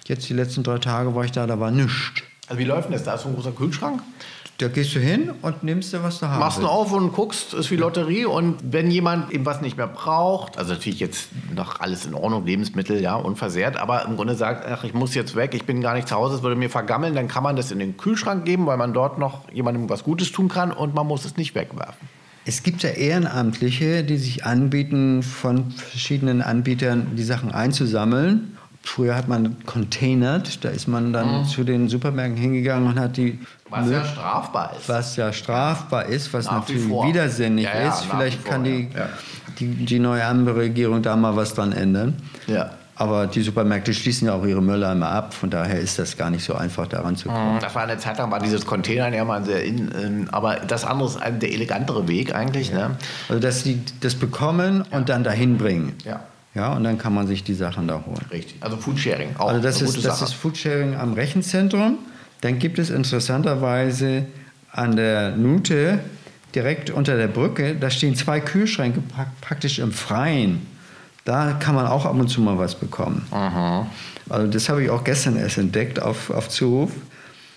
Jetzt 0.06 0.28
die 0.28 0.34
letzten 0.34 0.62
drei 0.62 0.78
Tage 0.78 1.14
war 1.14 1.24
ich 1.24 1.32
da, 1.32 1.46
da 1.46 1.60
war 1.60 1.70
nichts. 1.70 1.94
Also 2.46 2.58
wie 2.58 2.64
läuft 2.64 2.86
denn 2.86 2.92
das? 2.92 3.04
Da 3.04 3.14
ist 3.14 3.22
so 3.22 3.28
ein 3.28 3.34
großer 3.34 3.52
Kühlschrank? 3.52 4.02
Da 4.58 4.68
gehst 4.68 4.94
du 4.94 5.00
hin 5.00 5.32
und 5.42 5.64
nimmst 5.64 5.92
dir, 5.92 6.04
was 6.04 6.20
du 6.20 6.28
haben 6.28 6.38
Machst 6.38 6.62
du 6.62 6.68
auf 6.68 6.92
und 6.92 7.12
guckst, 7.12 7.54
ist 7.54 7.72
wie 7.72 7.76
Lotterie. 7.76 8.24
Und 8.24 8.58
wenn 8.62 8.88
jemand 8.88 9.32
eben 9.32 9.44
was 9.44 9.60
nicht 9.60 9.76
mehr 9.76 9.88
braucht, 9.88 10.58
also 10.58 10.74
natürlich 10.74 11.00
jetzt 11.00 11.30
noch 11.52 11.80
alles 11.80 12.06
in 12.06 12.14
Ordnung, 12.14 12.46
Lebensmittel, 12.46 13.00
ja, 13.00 13.16
unversehrt, 13.16 13.76
aber 13.76 14.04
im 14.04 14.14
Grunde 14.14 14.36
sagt, 14.36 14.64
ach, 14.64 14.84
ich 14.84 14.94
muss 14.94 15.14
jetzt 15.16 15.34
weg, 15.34 15.54
ich 15.54 15.64
bin 15.64 15.80
gar 15.80 15.94
nicht 15.94 16.06
zu 16.06 16.14
Hause, 16.14 16.36
es 16.36 16.42
würde 16.42 16.54
mir 16.54 16.70
vergammeln, 16.70 17.16
dann 17.16 17.26
kann 17.26 17.42
man 17.42 17.56
das 17.56 17.72
in 17.72 17.80
den 17.80 17.96
Kühlschrank 17.96 18.44
geben, 18.44 18.66
weil 18.66 18.76
man 18.76 18.92
dort 18.92 19.18
noch 19.18 19.50
jemandem 19.52 19.90
was 19.90 20.04
Gutes 20.04 20.30
tun 20.30 20.48
kann 20.48 20.70
und 20.70 20.94
man 20.94 21.06
muss 21.06 21.24
es 21.24 21.36
nicht 21.36 21.56
wegwerfen. 21.56 22.08
Es 22.46 22.62
gibt 22.62 22.82
ja 22.82 22.90
Ehrenamtliche, 22.90 24.04
die 24.04 24.18
sich 24.18 24.44
anbieten, 24.44 25.22
von 25.22 25.72
verschiedenen 25.72 26.42
Anbietern 26.42 27.16
die 27.16 27.24
Sachen 27.24 27.50
einzusammeln 27.50 28.56
Früher 28.86 29.16
hat 29.16 29.28
man 29.28 29.56
containert, 29.64 30.62
da 30.62 30.68
ist 30.68 30.86
man 30.88 31.12
dann 31.12 31.40
mhm. 31.40 31.44
zu 31.46 31.64
den 31.64 31.88
Supermärkten 31.88 32.36
hingegangen 32.36 32.86
und 32.86 33.00
hat 33.00 33.16
die. 33.16 33.40
Was 33.70 33.90
ja 33.90 34.04
strafbar 34.04 34.72
ist. 34.78 34.88
Was 34.88 35.16
ja 35.16 35.32
strafbar 35.32 36.04
ist, 36.04 36.32
was 36.34 36.44
nach 36.44 36.60
natürlich 36.60 36.88
widersinnig 36.88 37.64
ja, 37.64 37.80
ja, 37.80 37.88
ist. 37.88 38.04
Vielleicht 38.04 38.44
kann 38.44 38.62
die, 38.62 38.90
die, 39.58 39.66
die 39.86 39.98
neue 39.98 40.24
Ampelregierung 40.24 41.00
da 41.02 41.16
mal 41.16 41.34
was 41.34 41.54
dran 41.54 41.72
ändern. 41.72 42.14
Ja. 42.46 42.70
Aber 42.96 43.26
die 43.26 43.40
Supermärkte 43.40 43.92
schließen 43.94 44.28
ja 44.28 44.34
auch 44.34 44.44
ihre 44.44 44.62
Mülleimer 44.62 45.08
ab, 45.08 45.34
von 45.34 45.50
daher 45.50 45.80
ist 45.80 45.98
das 45.98 46.16
gar 46.16 46.30
nicht 46.30 46.44
so 46.44 46.54
einfach, 46.54 46.86
daran 46.86 47.16
zu 47.16 47.28
kommen. 47.28 47.56
Mhm. 47.56 47.60
Das 47.60 47.74
war 47.74 47.82
eine 47.82 47.98
Zeit 47.98 48.18
lang, 48.18 48.30
war 48.30 48.38
dieses 48.38 48.66
Container 48.66 49.08
ja 49.08 49.24
mal 49.24 49.44
sehr 49.44 49.64
in, 49.64 49.90
ähm, 50.00 50.28
aber 50.30 50.56
das 50.56 50.84
andere 50.84 51.08
ist 51.08 51.18
der 51.42 51.52
elegantere 51.52 52.06
Weg 52.06 52.34
eigentlich. 52.34 52.68
Ja. 52.68 52.90
Ne? 52.90 52.96
Also, 53.28 53.40
dass 53.40 53.62
sie 53.62 53.82
das 54.00 54.14
bekommen 54.14 54.84
und 54.90 55.08
dann 55.08 55.24
dahin 55.24 55.56
bringen. 55.56 55.94
Ja. 56.04 56.20
Ja, 56.54 56.72
und 56.72 56.84
dann 56.84 56.98
kann 56.98 57.12
man 57.12 57.26
sich 57.26 57.42
die 57.42 57.54
Sachen 57.54 57.88
da 57.88 58.04
holen. 58.06 58.24
Richtig. 58.30 58.56
Also 58.60 58.76
Foodsharing 58.76 59.36
auch. 59.38 59.48
Also 59.48 59.60
das, 59.60 59.82
ist, 59.82 60.04
das 60.04 60.22
ist 60.22 60.34
Foodsharing 60.34 60.94
am 60.94 61.14
Rechenzentrum. 61.14 61.98
Dann 62.40 62.58
gibt 62.58 62.78
es 62.78 62.90
interessanterweise 62.90 64.26
an 64.70 64.96
der 64.96 65.36
Nute 65.36 66.00
direkt 66.54 66.90
unter 66.90 67.16
der 67.16 67.28
Brücke, 67.28 67.74
da 67.74 67.90
stehen 67.90 68.14
zwei 68.14 68.40
Kühlschränke 68.40 69.02
praktisch 69.40 69.78
im 69.78 69.92
Freien. 69.92 70.66
Da 71.24 71.52
kann 71.52 71.74
man 71.74 71.86
auch 71.86 72.04
ab 72.04 72.14
und 72.14 72.28
zu 72.28 72.40
mal 72.40 72.58
was 72.58 72.74
bekommen. 72.74 73.26
Aha. 73.30 73.86
Also 74.28 74.46
das 74.46 74.68
habe 74.68 74.84
ich 74.84 74.90
auch 74.90 75.04
gestern 75.04 75.36
erst 75.36 75.58
entdeckt 75.58 76.00
auf, 76.00 76.30
auf 76.30 76.48
Zuruf. 76.48 76.90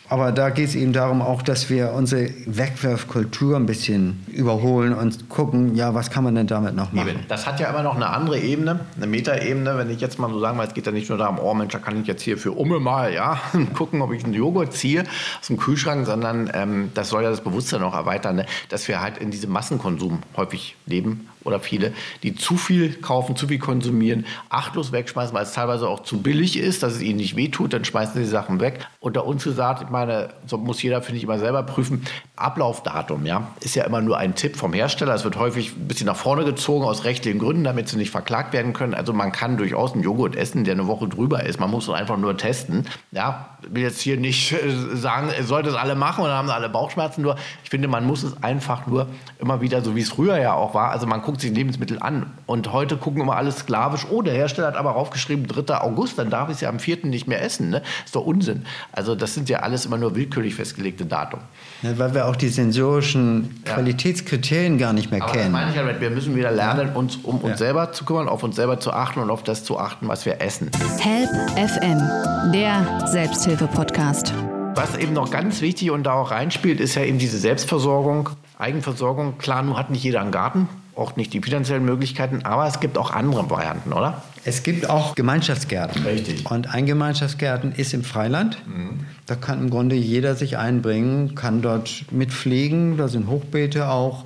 Aber 0.09 0.31
da 0.31 0.49
geht 0.49 0.69
es 0.69 0.75
eben 0.75 0.93
darum 0.93 1.21
auch, 1.21 1.41
dass 1.41 1.69
wir 1.69 1.91
unsere 1.91 2.29
Wegwerfkultur 2.45 3.57
ein 3.57 3.65
bisschen 3.65 4.25
überholen 4.31 4.93
und 4.93 5.27
gucken, 5.27 5.75
ja, 5.75 5.93
was 5.93 6.09
kann 6.09 6.23
man 6.23 6.35
denn 6.35 6.47
damit 6.47 6.75
noch 6.75 6.93
machen? 6.93 7.25
Das 7.27 7.45
hat 7.45 7.59
ja 7.59 7.69
immer 7.69 7.83
noch 7.83 7.95
eine 7.95 8.07
andere 8.07 8.39
Ebene, 8.39 8.79
eine 8.95 9.07
Metaebene. 9.07 9.77
Wenn 9.77 9.89
ich 9.89 9.99
jetzt 9.99 10.17
mal 10.17 10.29
so 10.29 10.39
sagen 10.39 10.57
will, 10.57 10.65
es 10.65 10.73
geht 10.73 10.85
ja 10.85 10.91
nicht 10.93 11.09
nur 11.09 11.17
darum, 11.17 11.39
oh 11.39 11.53
Mensch, 11.53 11.73
da 11.73 11.79
kann 11.79 11.99
ich 11.99 12.07
jetzt 12.07 12.21
hier 12.21 12.37
für 12.37 12.53
Umme 12.53 12.79
mal 12.79 13.13
ja, 13.13 13.39
gucken, 13.73 14.01
ob 14.01 14.13
ich 14.13 14.23
einen 14.23 14.33
Joghurt 14.33 14.73
ziehe 14.73 15.03
aus 15.39 15.47
dem 15.47 15.57
Kühlschrank, 15.57 16.05
sondern 16.05 16.49
ähm, 16.53 16.91
das 16.93 17.09
soll 17.09 17.23
ja 17.23 17.29
das 17.29 17.41
Bewusstsein 17.41 17.81
noch 17.81 17.93
erweitern, 17.93 18.37
ne? 18.37 18.45
dass 18.69 18.87
wir 18.87 19.01
halt 19.01 19.17
in 19.17 19.31
diesem 19.31 19.51
Massenkonsum 19.51 20.19
häufig 20.37 20.77
leben 20.85 21.27
oder 21.47 21.59
viele, 21.59 21.93
die 22.23 22.35
zu 22.35 22.57
viel 22.57 22.93
kaufen, 22.93 23.35
zu 23.35 23.47
viel 23.47 23.59
konsumieren, 23.59 24.25
achtlos 24.49 24.91
wegschmeißen, 24.91 25.33
weil 25.33 25.43
es 25.43 25.53
teilweise 25.53 25.87
auch 25.87 26.01
zu 26.01 26.21
billig 26.21 26.57
ist, 26.57 26.83
dass 26.83 26.93
es 26.93 27.01
ihnen 27.01 27.17
nicht 27.17 27.35
wehtut, 27.35 27.73
dann 27.73 27.85
schmeißen 27.85 28.21
sie 28.21 28.29
Sachen 28.29 28.59
weg. 28.59 28.85
Unter 28.99 29.25
uns 29.25 29.43
gesagt, 29.43 29.81
ich 29.83 29.89
meine, 29.89 30.29
so 30.45 30.57
muss 30.57 30.81
jeder, 30.83 31.01
finde 31.01 31.17
ich, 31.17 31.23
immer 31.23 31.39
selber 31.39 31.63
prüfen. 31.63 32.03
Ablaufdatum, 32.35 33.25
ja, 33.25 33.47
ist 33.61 33.75
ja 33.75 33.85
immer 33.85 34.01
nur 34.01 34.17
ein 34.17 34.35
Tipp 34.35 34.57
vom 34.57 34.73
Hersteller. 34.73 35.15
Es 35.15 35.23
wird 35.23 35.37
häufig 35.37 35.75
ein 35.75 35.87
bisschen 35.87 36.05
nach 36.05 36.15
vorne 36.15 36.45
gezogen 36.45 36.85
aus 36.85 37.03
rechtlichen 37.03 37.39
Gründen, 37.39 37.63
damit 37.63 37.89
sie 37.89 37.97
nicht 37.97 38.11
verklagt 38.11 38.53
werden 38.53 38.73
können. 38.73 38.93
Also 38.93 39.13
man 39.13 39.31
kann 39.31 39.57
durchaus 39.57 39.93
einen 39.93 40.03
Joghurt 40.03 40.35
essen, 40.35 40.63
der 40.63 40.73
eine 40.73 40.87
Woche 40.87 41.07
drüber 41.07 41.43
ist. 41.43 41.59
Man 41.59 41.71
muss 41.71 41.87
ihn 41.87 41.95
einfach 41.95 42.17
nur 42.17 42.37
testen. 42.37 42.85
Ja, 43.11 43.57
will 43.69 43.83
jetzt 43.83 44.01
hier 44.01 44.17
nicht 44.17 44.51
äh, 44.51 44.69
sagen, 44.95 45.29
sollte 45.43 45.69
es 45.69 45.75
alle 45.75 45.95
machen 45.95 46.23
und 46.23 46.29
dann 46.29 46.37
haben 46.37 46.47
sie 46.47 46.53
alle 46.53 46.69
Bauchschmerzen. 46.69 47.21
Nur 47.21 47.37
ich 47.63 47.69
finde, 47.69 47.87
man 47.87 48.05
muss 48.05 48.23
es 48.23 48.41
einfach 48.43 48.85
nur 48.87 49.07
immer 49.39 49.61
wieder, 49.61 49.81
so 49.81 49.95
wie 49.95 50.01
es 50.01 50.09
früher 50.09 50.37
ja 50.37 50.53
auch 50.53 50.73
war. 50.73 50.91
Also 50.91 51.07
man 51.07 51.21
guckt 51.21 51.36
sich 51.41 51.53
Lebensmittel 51.53 51.99
an 51.99 52.31
und 52.45 52.71
heute 52.71 52.97
gucken 52.97 53.21
immer 53.21 53.35
alles 53.35 53.57
sklavisch. 53.57 54.05
Oh, 54.09 54.21
der 54.21 54.33
Hersteller 54.33 54.67
hat 54.67 54.75
aber 54.75 54.91
raufgeschrieben 54.91 55.47
3. 55.47 55.81
August, 55.81 56.17
dann 56.17 56.29
darf 56.29 56.49
ich 56.49 56.55
es 56.55 56.61
ja 56.61 56.69
am 56.69 56.79
4. 56.79 57.05
nicht 57.05 57.27
mehr 57.27 57.41
essen. 57.41 57.69
Ne? 57.69 57.81
Ist 58.05 58.15
doch 58.15 58.25
Unsinn. 58.25 58.65
Also 58.91 59.15
das 59.15 59.33
sind 59.33 59.49
ja 59.49 59.59
alles 59.59 59.85
immer 59.85 59.97
nur 59.97 60.15
willkürlich 60.15 60.55
festgelegte 60.55 61.05
Datum. 61.05 61.39
Ja, 61.81 61.97
weil 61.97 62.13
wir 62.13 62.27
auch 62.27 62.35
die 62.35 62.49
sensorischen 62.49 63.61
ja. 63.65 63.73
Qualitätskriterien 63.73 64.77
gar 64.77 64.93
nicht 64.93 65.11
mehr 65.11 65.21
Aber 65.21 65.31
kennen. 65.31 65.45
Das 65.45 65.51
meine 65.51 65.71
ich 65.71 65.77
halt, 65.77 66.01
wir 66.01 66.09
müssen 66.09 66.35
wieder 66.35 66.51
lernen, 66.51 66.95
uns 66.95 67.17
um 67.17 67.37
uns 67.39 67.57
selber 67.57 67.91
zu 67.91 68.05
kümmern, 68.05 68.27
auf 68.27 68.43
uns 68.43 68.55
selber 68.55 68.79
zu 68.79 68.91
achten 68.91 69.19
und 69.19 69.29
auf 69.29 69.43
das 69.43 69.63
zu 69.63 69.79
achten, 69.79 70.07
was 70.07 70.25
wir 70.25 70.41
essen. 70.41 70.71
Help 70.99 71.29
FM, 71.55 72.51
der 72.51 73.07
Selbsthilfe-Podcast. 73.07 74.33
Was 74.77 74.95
eben 74.95 75.13
noch 75.13 75.31
ganz 75.31 75.61
wichtig 75.61 75.89
und 75.89 76.03
da 76.03 76.13
auch 76.13 76.29
reinspielt, 76.29 76.79
ist 76.79 76.93
ja 76.93 77.03
eben 77.03 77.17
diese 77.17 77.39
Selbstversorgung, 77.39 78.29
Eigenversorgung. 78.59 79.39
Klar, 79.39 79.63
nun 79.63 79.75
hat 79.75 79.89
nicht 79.89 80.03
jeder 80.03 80.21
einen 80.21 80.29
Garten, 80.29 80.69
auch 80.97 81.15
nicht 81.15 81.33
die 81.33 81.41
finanziellen 81.41 81.85
Möglichkeiten, 81.85 82.41
aber 82.43 82.67
es 82.67 82.79
gibt 82.79 82.97
auch 82.97 83.11
andere 83.11 83.49
Varianten, 83.49 83.93
oder? 83.93 84.23
Es 84.45 84.63
gibt 84.63 84.89
auch 84.89 85.15
Gemeinschaftsgärten. 85.15 86.03
Richtig. 86.05 86.49
Und 86.49 86.73
ein 86.73 86.85
Gemeinschaftsgärten 86.85 87.73
ist 87.73 87.93
im 87.93 88.03
Freiland. 88.03 88.57
Mhm. 88.67 89.01
Da 89.25 89.35
kann 89.35 89.59
im 89.59 89.69
Grunde 89.69 89.95
jeder 89.95 90.35
sich 90.35 90.57
einbringen, 90.57 91.35
kann 91.35 91.61
dort 91.61 92.05
mitpflegen, 92.11 92.97
da 92.97 93.07
sind 93.07 93.27
Hochbeete 93.27 93.89
auch, 93.89 94.25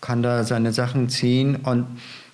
kann 0.00 0.22
da 0.22 0.44
seine 0.44 0.72
Sachen 0.72 1.08
ziehen 1.08 1.56
und 1.56 1.86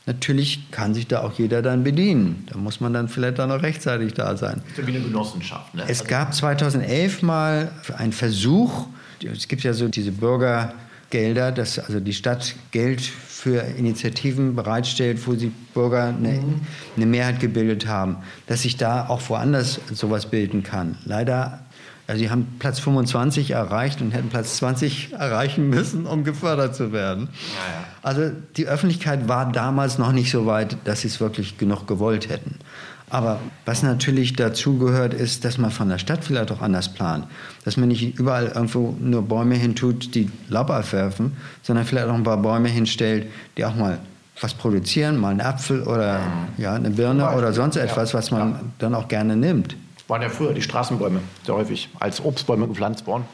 natürlich 0.07 0.71
kann 0.71 0.95
sich 0.95 1.07
da 1.07 1.21
auch 1.21 1.35
jeder 1.35 1.63
dann 1.63 1.85
bedienen. 1.85 2.47
Da 2.51 2.59
muss 2.59 2.81
man 2.81 2.93
dann 2.93 3.09
vielleicht 3.09 3.39
dann 3.39 3.51
noch 3.51 3.63
rechtzeitig 3.63 4.15
da 4.15 4.37
sein. 4.37 4.63
Das 4.63 4.73
ist 4.73 4.79
ja 4.79 4.87
wie 4.87 4.97
eine 4.97 5.05
Genossenschaft. 5.05 5.75
Ne? 5.75 5.85
Es 5.87 6.05
gab 6.05 6.35
2011 6.35 7.23
mal 7.23 7.71
einen 7.97 8.13
Versuch, 8.13 8.87
es 9.23 9.47
gibt 9.49 9.63
ja 9.63 9.75
so 9.75 9.89
diese 9.89 10.13
Bürgergelder, 10.13 11.53
dass 11.53 11.79
also 11.79 12.01
die 12.01 12.15
Stadt 12.15 12.55
Geld 12.71 13.13
für 13.39 13.61
Initiativen 13.61 14.57
bereitstellt, 14.57 15.25
wo 15.25 15.37
sie 15.37 15.53
Bürger 15.73 16.07
eine, 16.07 16.41
mhm. 16.41 16.61
eine 16.97 17.07
Mehrheit 17.07 17.39
gebildet 17.39 17.87
haben, 17.87 18.17
dass 18.49 18.63
sich 18.63 18.77
da 18.77 19.09
auch 19.09 19.23
woanders 19.29 19.81
sowas 19.93 20.27
bilden 20.27 20.65
kann. 20.65 20.99
Leider 21.05 21.61
also 22.09 22.21
sie 22.21 22.31
haben 22.31 22.57
Platz 22.59 22.81
25 22.81 23.51
erreicht 23.51 24.01
und 24.01 24.13
hätten 24.13 24.31
Platz 24.31 24.57
20 24.57 25.13
erreichen 25.13 25.69
müssen, 25.69 26.07
um 26.07 26.25
gefördert 26.25 26.75
zu 26.75 26.91
werden. 26.91 27.29
Ja, 27.31 27.73
ja. 27.73 27.85
Also 28.03 28.33
die 28.57 28.67
Öffentlichkeit 28.67 29.29
war 29.29 29.53
damals 29.53 29.99
noch 29.99 30.13
nicht 30.13 30.31
so 30.31 30.47
weit, 30.47 30.79
dass 30.85 31.03
sie 31.03 31.09
es 31.09 31.21
wirklich 31.21 31.59
genug 31.59 31.87
gewollt 31.87 32.31
hätten. 32.31 32.55
Aber 33.11 33.41
was 33.65 33.83
natürlich 33.83 34.35
dazu 34.35 34.79
gehört, 34.79 35.15
ist, 35.15 35.45
dass 35.45 35.59
man 35.59 35.71
von 35.71 35.89
der 35.89 35.99
Stadt 35.99 36.25
vielleicht 36.25 36.53
auch 36.53 36.61
anders 36.61 36.93
plant. 36.93 37.27
Dass 37.65 37.77
man 37.77 37.89
nicht 37.89 38.19
überall 38.19 38.47
irgendwo 38.47 38.97
nur 39.01 39.23
Bäume 39.23 39.55
hintut, 39.55 40.15
die 40.15 40.31
Laub 40.49 40.71
abwerfen, 40.71 41.37
sondern 41.63 41.85
vielleicht 41.85 42.09
auch 42.09 42.15
ein 42.15 42.23
paar 42.23 42.37
Bäume 42.37 42.69
hinstellt, 42.69 43.27
die 43.57 43.65
auch 43.65 43.75
mal 43.75 43.99
was 44.41 44.55
produzieren, 44.55 45.17
mal 45.19 45.31
einen 45.31 45.41
Apfel 45.41 45.83
oder 45.83 46.21
ja, 46.59 46.75
eine 46.75 46.91
Birne 46.91 47.35
oder 47.37 47.53
sonst 47.53 47.77
etwas, 47.77 48.15
was 48.15 48.31
man 48.31 48.73
dann 48.79 48.95
auch 48.95 49.09
gerne 49.09 49.37
nimmt 49.37 49.75
waren 50.09 50.23
ja 50.23 50.29
früher 50.29 50.53
die 50.53 50.63
Straßenbäume 50.63 51.21
sehr 51.45 51.55
häufig 51.55 51.89
als 52.01 52.25
Obstbäume 52.25 52.67
gepflanzt 52.67 53.07
worden. 53.07 53.25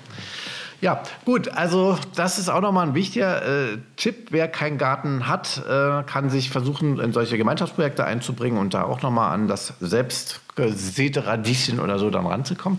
Ja, 0.80 1.02
gut, 1.24 1.48
also 1.48 1.98
das 2.14 2.38
ist 2.38 2.48
auch 2.48 2.60
nochmal 2.60 2.88
ein 2.88 2.94
wichtiger 2.94 3.72
äh, 3.72 3.78
Tipp. 3.96 4.28
Wer 4.30 4.48
keinen 4.48 4.78
Garten 4.78 5.26
hat, 5.26 5.62
äh, 5.68 6.02
kann 6.04 6.30
sich 6.30 6.50
versuchen, 6.50 7.00
in 7.00 7.12
solche 7.12 7.38
Gemeinschaftsprojekte 7.38 8.04
einzubringen 8.04 8.58
und 8.58 8.74
da 8.74 8.84
auch 8.84 9.02
nochmal 9.02 9.32
an 9.32 9.48
das 9.48 9.74
selbst 9.80 10.40
gesäte 10.56 11.26
Radieschen 11.26 11.80
oder 11.80 11.98
so 11.98 12.10
dann 12.10 12.26
ranzukommen. 12.26 12.78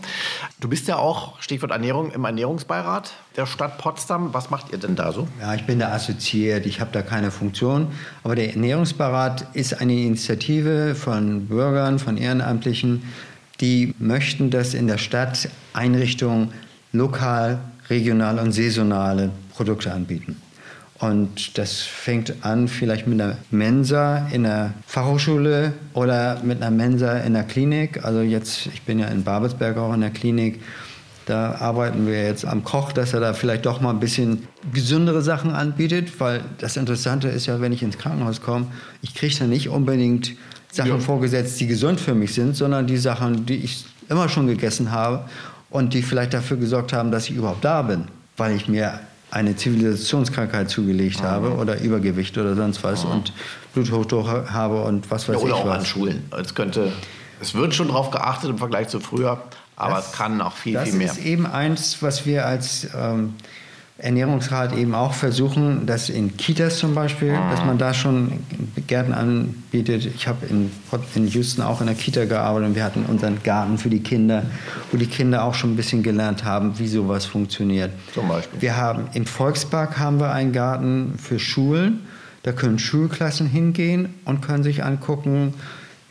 Du 0.59 0.69
bist 0.69 0.87
ja 0.87 0.97
auch, 0.97 1.41
Stichwort 1.41 1.71
Ernährung, 1.71 2.11
im 2.11 2.23
Ernährungsbeirat 2.23 3.11
der 3.35 3.45
Stadt 3.45 3.77
Potsdam. 3.77 4.33
Was 4.33 4.49
macht 4.49 4.71
ihr 4.71 4.77
denn 4.77 4.95
da 4.95 5.11
so? 5.11 5.27
Ja, 5.41 5.53
ich 5.55 5.65
bin 5.65 5.79
da 5.79 5.91
assoziiert, 5.91 6.65
ich 6.65 6.79
habe 6.79 6.91
da 6.93 7.01
keine 7.01 7.31
Funktion. 7.31 7.87
Aber 8.23 8.35
der 8.35 8.51
Ernährungsbeirat 8.51 9.47
ist 9.53 9.81
eine 9.81 9.93
Initiative 9.93 10.95
von 10.95 11.47
Bürgern, 11.47 11.99
von 11.99 12.17
Ehrenamtlichen, 12.17 13.03
die 13.61 13.93
möchten, 13.99 14.49
dass 14.49 14.73
in 14.73 14.87
der 14.87 14.97
Stadt 14.97 15.49
Einrichtungen 15.73 16.53
lokal, 16.91 17.59
regional 17.89 18.39
und 18.39 18.51
saisonale 18.51 19.31
Produkte 19.55 19.91
anbieten. 19.91 20.37
Und 20.99 21.57
das 21.57 21.81
fängt 21.81 22.33
an 22.41 22.69
vielleicht 22.69 23.05
mit 23.05 23.19
einer 23.19 23.37
Mensa 23.51 24.27
in 24.31 24.43
der 24.43 24.73
Fachhochschule 24.87 25.73
oder 25.93 26.39
mit 26.43 26.61
einer 26.61 26.71
Mensa 26.71 27.17
in 27.17 27.33
der 27.33 27.43
Klinik. 27.43 28.05
Also 28.05 28.21
jetzt, 28.21 28.67
ich 28.67 28.81
bin 28.83 28.99
ja 28.99 29.07
in 29.07 29.23
Babelsberg 29.23 29.77
auch 29.77 29.93
in 29.93 30.01
der 30.01 30.11
Klinik. 30.11 30.61
Da 31.25 31.55
arbeiten 31.55 32.07
wir 32.07 32.23
jetzt 32.23 32.45
am 32.45 32.63
Koch, 32.63 32.93
dass 32.93 33.13
er 33.13 33.19
da 33.19 33.33
vielleicht 33.33 33.65
doch 33.65 33.81
mal 33.81 33.89
ein 33.89 33.99
bisschen 33.99 34.47
gesündere 34.71 35.21
Sachen 35.21 35.51
anbietet, 35.51 36.19
weil 36.19 36.41
das 36.59 36.77
Interessante 36.77 37.27
ist 37.27 37.47
ja, 37.47 37.59
wenn 37.59 37.73
ich 37.73 37.83
ins 37.83 37.97
Krankenhaus 37.97 38.41
komme, 38.41 38.67
ich 39.01 39.15
kriege 39.15 39.35
da 39.37 39.47
nicht 39.47 39.69
unbedingt 39.69 40.33
Sachen 40.71 40.91
ja. 40.91 40.99
vorgesetzt, 40.99 41.59
die 41.59 41.67
gesund 41.67 41.99
für 41.99 42.13
mich 42.13 42.33
sind, 42.33 42.55
sondern 42.55 42.87
die 42.87 42.97
Sachen, 42.97 43.45
die 43.45 43.55
ich 43.55 43.85
immer 44.07 44.29
schon 44.29 44.47
gegessen 44.47 44.91
habe 44.91 45.25
und 45.69 45.93
die 45.93 46.01
vielleicht 46.01 46.33
dafür 46.33 46.57
gesorgt 46.57 46.93
haben, 46.93 47.11
dass 47.11 47.29
ich 47.29 47.35
überhaupt 47.35 47.63
da 47.63 47.81
bin, 47.81 48.05
weil 48.37 48.55
ich 48.55 48.67
mir 48.67 48.99
eine 49.31 49.55
Zivilisationskrankheit 49.55 50.69
zugelegt 50.69 51.21
mhm. 51.21 51.25
habe 51.25 51.55
oder 51.55 51.81
Übergewicht 51.81 52.37
oder 52.37 52.55
sonst 52.55 52.83
was 52.83 53.03
mhm. 53.03 53.11
und 53.11 53.33
Bluthochdruck 53.73 54.51
habe 54.51 54.81
und 54.83 55.09
was 55.11 55.27
weiß 55.27 55.35
ja, 55.35 55.41
oder 55.41 55.53
ich 55.53 55.61
auch 55.61 55.65
was. 55.65 55.79
an 55.79 55.85
Schulen. 55.85 56.29
Es 56.39 56.55
könnte, 56.55 56.91
es 57.41 57.53
wird 57.53 57.73
schon 57.75 57.87
darauf 57.87 58.11
geachtet 58.11 58.49
im 58.49 58.57
Vergleich 58.57 58.87
zu 58.87 58.99
früher, 58.99 59.41
aber 59.75 59.95
das, 59.95 60.07
es 60.07 60.11
kann 60.13 60.41
auch 60.41 60.53
viel, 60.53 60.79
viel 60.79 60.93
mehr. 60.93 61.07
Das 61.07 61.17
ist 61.17 61.25
eben 61.25 61.45
eins, 61.45 62.01
was 62.01 62.25
wir 62.25 62.45
als 62.45 62.87
ähm, 62.95 63.33
Ernährungsrat 63.97 64.75
eben 64.75 64.93
auch 64.93 65.13
versuchen, 65.13 65.85
dass 65.85 66.09
in 66.09 66.35
Kitas 66.35 66.79
zum 66.79 66.93
Beispiel, 66.93 67.31
dass 67.31 67.63
man 67.63 67.77
da 67.77 67.93
schon 67.93 68.41
Gärten 68.87 69.13
anbietet. 69.13 70.05
Ich 70.05 70.27
habe 70.27 70.45
in, 70.47 70.69
in 71.15 71.27
Houston 71.27 71.61
auch 71.61 71.79
in 71.79 71.87
der 71.87 71.95
Kita 71.95 72.25
gearbeitet 72.25 72.69
und 72.69 72.75
wir 72.75 72.83
hatten 72.83 73.05
unseren 73.05 73.41
Garten 73.41 73.77
für 73.77 73.89
die 73.89 74.01
Kinder, 74.01 74.43
wo 74.91 74.97
die 74.97 75.05
Kinder 75.05 75.45
auch 75.45 75.53
schon 75.53 75.73
ein 75.73 75.75
bisschen 75.77 76.03
gelernt 76.03 76.43
haben, 76.43 76.77
wie 76.77 76.87
sowas 76.87 77.25
funktioniert. 77.25 77.91
Zum 78.13 78.27
Beispiel. 78.27 78.61
Wir 78.61 78.75
haben 78.75 79.07
im 79.13 79.25
Volkspark 79.25 79.97
haben 79.97 80.19
wir 80.19 80.33
einen 80.33 80.51
Garten 80.51 81.13
für 81.17 81.39
Schulen. 81.39 82.01
Da 82.43 82.51
können 82.51 82.77
Schulklassen 82.77 83.47
hingehen 83.47 84.13
und 84.25 84.41
können 84.41 84.63
sich 84.63 84.83
angucken, 84.83 85.53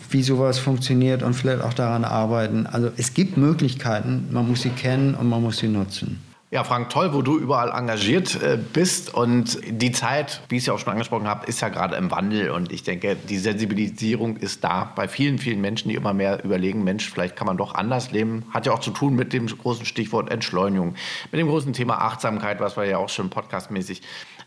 wie 0.08 0.22
sowas 0.22 0.58
funktioniert 0.58 1.22
und 1.22 1.34
vielleicht 1.34 1.62
auch 1.62 1.74
daran 1.74 2.04
arbeiten. 2.04 2.66
Also 2.66 2.90
es 2.96 3.12
gibt 3.12 3.36
Möglichkeiten, 3.36 4.28
man 4.30 4.48
muss 4.48 4.62
sie 4.62 4.70
kennen 4.70 5.14
und 5.14 5.28
man 5.28 5.42
muss 5.42 5.58
sie 5.58 5.68
nutzen. 5.68 6.20
Ja, 6.54 6.62
Frank, 6.62 6.88
toll, 6.90 7.12
wo 7.12 7.20
du 7.20 7.36
überall 7.36 7.72
engagiert 7.72 8.40
äh, 8.40 8.56
bist. 8.56 9.12
Und 9.12 9.58
die 9.68 9.90
Zeit, 9.90 10.40
wie 10.48 10.54
ich 10.54 10.62
es 10.62 10.66
ja 10.66 10.74
auch 10.74 10.78
schon 10.78 10.92
angesprochen 10.92 11.26
habe, 11.26 11.46
ist 11.46 11.60
ja 11.60 11.68
gerade 11.68 11.96
im 11.96 12.12
Wandel. 12.12 12.50
Und 12.50 12.70
ich 12.70 12.84
denke, 12.84 13.16
die 13.16 13.38
Sensibilisierung 13.38 14.36
ist 14.36 14.62
da 14.62 14.92
bei 14.94 15.08
vielen, 15.08 15.38
vielen 15.38 15.60
Menschen, 15.60 15.88
die 15.88 15.96
immer 15.96 16.14
mehr 16.14 16.44
überlegen, 16.44 16.84
Mensch, 16.84 17.10
vielleicht 17.10 17.34
kann 17.34 17.48
man 17.48 17.56
doch 17.56 17.74
anders 17.74 18.12
leben. 18.12 18.44
Hat 18.52 18.66
ja 18.66 18.72
auch 18.72 18.78
zu 18.78 18.92
tun 18.92 19.16
mit 19.16 19.32
dem 19.32 19.48
großen 19.48 19.84
Stichwort 19.84 20.30
Entschleunigung, 20.30 20.94
mit 21.32 21.40
dem 21.40 21.48
großen 21.48 21.72
Thema 21.72 21.94
Achtsamkeit, 22.02 22.60
was 22.60 22.76
wir 22.76 22.84
ja 22.84 22.98
auch 22.98 23.08
schon 23.08 23.30
podcastmäßig 23.30 24.02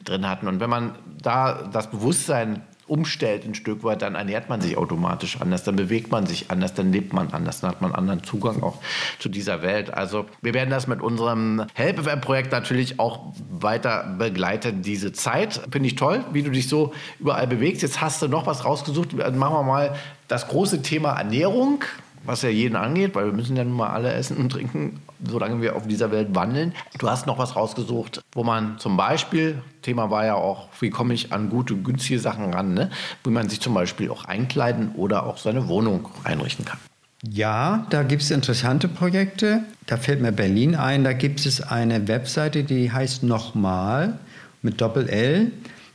drin 0.05 0.29
hatten. 0.29 0.47
Und 0.47 0.61
wenn 0.61 0.69
man 0.69 0.95
da 1.21 1.67
das 1.73 1.91
Bewusstsein 1.91 2.61
umstellt 2.87 3.45
ein 3.45 3.55
Stück 3.55 3.83
weit, 3.83 4.01
dann 4.01 4.15
ernährt 4.15 4.49
man 4.49 4.61
sich 4.61 4.77
automatisch 4.77 5.39
anders, 5.41 5.63
dann 5.63 5.75
bewegt 5.75 6.11
man 6.11 6.25
sich 6.25 6.51
anders, 6.51 6.73
dann 6.73 6.91
lebt 6.91 7.13
man 7.13 7.31
anders, 7.31 7.61
dann 7.61 7.71
hat 7.71 7.81
man 7.81 7.93
anderen 7.93 8.23
Zugang 8.23 8.63
auch 8.63 8.79
zu 9.19 9.29
dieser 9.29 9.61
Welt. 9.61 9.93
Also 9.93 10.25
wir 10.41 10.53
werden 10.53 10.69
das 10.69 10.87
mit 10.87 11.01
unserem 11.01 11.65
Help-Projekt 11.73 12.51
natürlich 12.51 12.99
auch 12.99 13.33
weiter 13.49 14.15
begleiten, 14.17 14.81
diese 14.81 15.11
Zeit. 15.11 15.61
Finde 15.71 15.87
ich 15.87 15.95
toll, 15.95 16.23
wie 16.31 16.43
du 16.43 16.51
dich 16.51 16.67
so 16.69 16.93
überall 17.19 17.47
bewegst. 17.47 17.81
Jetzt 17.81 18.01
hast 18.01 18.21
du 18.21 18.27
noch 18.27 18.47
was 18.47 18.65
rausgesucht. 18.65 19.13
Machen 19.13 19.53
wir 19.55 19.63
mal 19.63 19.95
das 20.27 20.47
große 20.47 20.81
Thema 20.81 21.13
Ernährung 21.13 21.83
was 22.27 22.41
ja 22.41 22.49
jeden 22.49 22.75
angeht, 22.75 23.15
weil 23.15 23.25
wir 23.25 23.33
müssen 23.33 23.55
ja 23.55 23.63
nun 23.63 23.77
mal 23.77 23.89
alle 23.89 24.11
essen 24.11 24.37
und 24.37 24.49
trinken, 24.51 24.99
solange 25.25 25.61
wir 25.61 25.75
auf 25.75 25.87
dieser 25.87 26.11
Welt 26.11 26.29
wandeln. 26.33 26.73
Du 26.99 27.09
hast 27.09 27.27
noch 27.27 27.37
was 27.37 27.55
rausgesucht, 27.55 28.21
wo 28.33 28.43
man 28.43 28.79
zum 28.79 28.97
Beispiel, 28.97 29.61
Thema 29.81 30.09
war 30.09 30.25
ja 30.25 30.35
auch, 30.35 30.67
wie 30.79 30.89
komme 30.89 31.13
ich 31.13 31.31
an 31.31 31.49
gute, 31.49 31.75
günstige 31.75 32.19
Sachen 32.19 32.53
ran, 32.53 32.73
ne? 32.73 32.89
wo 33.23 33.29
man 33.29 33.49
sich 33.49 33.61
zum 33.61 33.73
Beispiel 33.73 34.09
auch 34.09 34.25
einkleiden 34.25 34.91
oder 34.95 35.25
auch 35.25 35.37
seine 35.37 35.67
Wohnung 35.67 36.09
einrichten 36.23 36.65
kann. 36.65 36.79
Ja, 37.23 37.87
da 37.89 38.03
gibt 38.03 38.21
es 38.21 38.31
interessante 38.31 38.87
Projekte. 38.87 39.63
Da 39.87 39.97
fällt 39.97 40.21
mir 40.21 40.31
Berlin 40.31 40.75
ein. 40.75 41.03
Da 41.03 41.13
gibt 41.13 41.45
es 41.45 41.61
eine 41.61 42.07
Webseite, 42.07 42.63
die 42.63 42.91
heißt 42.91 43.23
Nochmal 43.23 44.19
mit 44.61 44.81
Doppel-L. 44.81 45.51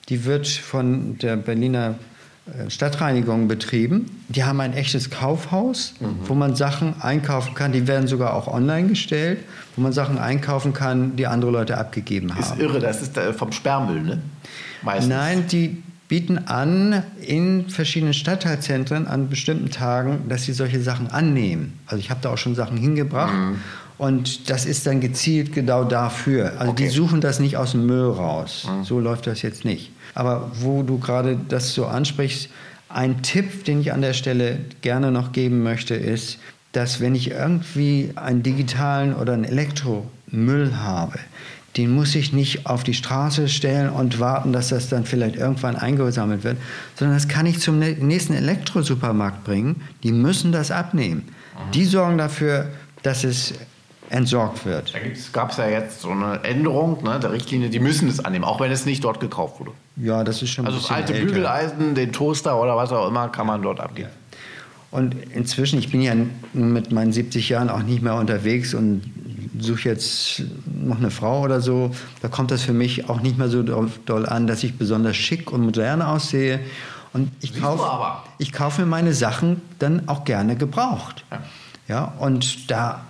Die 0.08 0.24
wird 0.24 0.48
von 0.48 1.16
der 1.18 1.36
Berliner 1.36 1.94
Stadtreinigung 2.68 3.46
betrieben. 3.46 4.10
Die 4.28 4.42
haben 4.42 4.60
ein 4.60 4.72
echtes 4.72 5.10
Kaufhaus, 5.10 5.94
mhm. 6.00 6.16
wo 6.24 6.34
man 6.34 6.56
Sachen 6.56 7.00
einkaufen 7.00 7.54
kann. 7.54 7.72
Die 7.72 7.86
werden 7.86 8.08
sogar 8.08 8.34
auch 8.34 8.48
online 8.48 8.88
gestellt, 8.88 9.38
wo 9.76 9.82
man 9.82 9.92
Sachen 9.92 10.18
einkaufen 10.18 10.72
kann, 10.72 11.14
die 11.14 11.26
andere 11.26 11.52
Leute 11.52 11.78
abgegeben 11.78 12.30
haben. 12.30 12.40
Das 12.40 12.50
ist 12.50 12.58
irre, 12.58 12.80
das 12.80 13.02
ist 13.02 13.16
äh, 13.16 13.32
vom 13.32 13.52
Sperrmüll, 13.52 14.02
ne? 14.02 14.22
Meistens. 14.82 15.08
Nein, 15.08 15.46
die 15.46 15.82
bieten 16.08 16.38
an 16.48 17.04
in 17.20 17.70
verschiedenen 17.70 18.12
Stadtteilzentren 18.12 19.06
an 19.06 19.28
bestimmten 19.28 19.70
Tagen, 19.70 20.28
dass 20.28 20.42
sie 20.42 20.52
solche 20.52 20.82
Sachen 20.82 21.06
annehmen. 21.06 21.78
Also 21.86 22.00
ich 22.00 22.10
habe 22.10 22.20
da 22.22 22.30
auch 22.30 22.38
schon 22.38 22.56
Sachen 22.56 22.76
hingebracht. 22.76 23.32
Mhm. 23.32 23.58
Und 23.98 24.50
das 24.50 24.66
ist 24.66 24.84
dann 24.86 25.00
gezielt 25.00 25.52
genau 25.52 25.84
dafür. 25.84 26.54
Also 26.58 26.72
okay. 26.72 26.84
die 26.84 26.88
suchen 26.88 27.20
das 27.20 27.38
nicht 27.38 27.56
aus 27.56 27.70
dem 27.70 27.86
Müll 27.86 28.10
raus. 28.10 28.66
Mhm. 28.68 28.84
So 28.84 28.98
läuft 28.98 29.28
das 29.28 29.42
jetzt 29.42 29.64
nicht. 29.64 29.91
Aber 30.14 30.50
wo 30.54 30.82
du 30.82 30.98
gerade 30.98 31.38
das 31.48 31.74
so 31.74 31.86
ansprichst, 31.86 32.48
ein 32.88 33.22
Tipp, 33.22 33.64
den 33.64 33.80
ich 33.80 33.92
an 33.92 34.02
der 34.02 34.12
Stelle 34.12 34.58
gerne 34.82 35.10
noch 35.10 35.32
geben 35.32 35.62
möchte, 35.62 35.94
ist, 35.94 36.38
dass 36.72 37.00
wenn 37.00 37.14
ich 37.14 37.30
irgendwie 37.30 38.12
einen 38.16 38.42
digitalen 38.42 39.14
oder 39.14 39.34
einen 39.34 39.44
Elektromüll 39.44 40.76
habe, 40.76 41.18
den 41.76 41.94
muss 41.94 42.14
ich 42.14 42.34
nicht 42.34 42.66
auf 42.66 42.84
die 42.84 42.92
Straße 42.92 43.48
stellen 43.48 43.88
und 43.88 44.20
warten, 44.20 44.52
dass 44.52 44.68
das 44.68 44.90
dann 44.90 45.06
vielleicht 45.06 45.36
irgendwann 45.36 45.76
eingesammelt 45.76 46.44
wird, 46.44 46.58
sondern 46.96 47.16
das 47.16 47.28
kann 47.28 47.46
ich 47.46 47.60
zum 47.60 47.78
nächsten 47.78 48.34
Elektrosupermarkt 48.34 49.44
bringen. 49.44 49.80
Die 50.02 50.12
müssen 50.12 50.52
das 50.52 50.70
abnehmen. 50.70 51.28
Die 51.72 51.84
sorgen 51.84 52.18
dafür, 52.18 52.68
dass 53.02 53.24
es 53.24 53.54
entsorgt 54.12 54.66
wird. 54.66 54.94
Da 54.94 54.98
gab 55.32 55.50
es 55.50 55.56
ja 55.56 55.68
jetzt 55.68 56.02
so 56.02 56.10
eine 56.10 56.44
Änderung 56.44 57.02
ne, 57.02 57.18
der 57.18 57.32
Richtlinie, 57.32 57.70
die 57.70 57.80
müssen 57.80 58.08
es 58.08 58.22
annehmen, 58.22 58.44
auch 58.44 58.60
wenn 58.60 58.70
es 58.70 58.84
nicht 58.84 59.02
dort 59.04 59.20
gekauft 59.20 59.58
wurde. 59.58 59.72
Ja, 59.96 60.22
das 60.22 60.42
ist 60.42 60.50
schon 60.50 60.66
Also 60.66 60.78
das 60.78 60.90
alte 60.90 61.14
älter. 61.14 61.26
Bügeleisen, 61.26 61.94
den 61.94 62.12
Toaster 62.12 62.60
oder 62.60 62.76
was 62.76 62.92
auch 62.92 63.08
immer, 63.08 63.28
kann 63.28 63.46
man 63.46 63.62
dort 63.62 63.80
abgeben. 63.80 64.10
Und 64.90 65.16
inzwischen, 65.34 65.78
ich 65.78 65.90
bin 65.90 66.02
ja 66.02 66.14
mit 66.52 66.92
meinen 66.92 67.12
70 67.12 67.48
Jahren 67.48 67.70
auch 67.70 67.82
nicht 67.82 68.02
mehr 68.02 68.14
unterwegs 68.16 68.74
und 68.74 69.02
suche 69.58 69.88
jetzt 69.88 70.42
noch 70.66 70.98
eine 70.98 71.10
Frau 71.10 71.40
oder 71.40 71.62
so, 71.62 71.92
da 72.20 72.28
kommt 72.28 72.50
das 72.50 72.62
für 72.62 72.74
mich 72.74 73.08
auch 73.08 73.22
nicht 73.22 73.38
mehr 73.38 73.48
so 73.48 73.62
doll 73.62 74.26
an, 74.26 74.46
dass 74.46 74.62
ich 74.62 74.76
besonders 74.76 75.16
schick 75.16 75.50
und 75.50 75.62
modern 75.62 76.02
aussehe. 76.02 76.60
Und 77.14 77.30
ich 77.40 77.58
kaufe, 77.58 77.84
ich 78.36 78.52
kaufe 78.52 78.82
mir 78.82 78.86
meine 78.86 79.14
Sachen 79.14 79.62
dann 79.78 80.08
auch 80.08 80.24
gerne 80.24 80.56
gebraucht. 80.56 81.24
Ja. 81.30 81.40
ja 81.88 82.04
und 82.18 82.70
da 82.70 83.02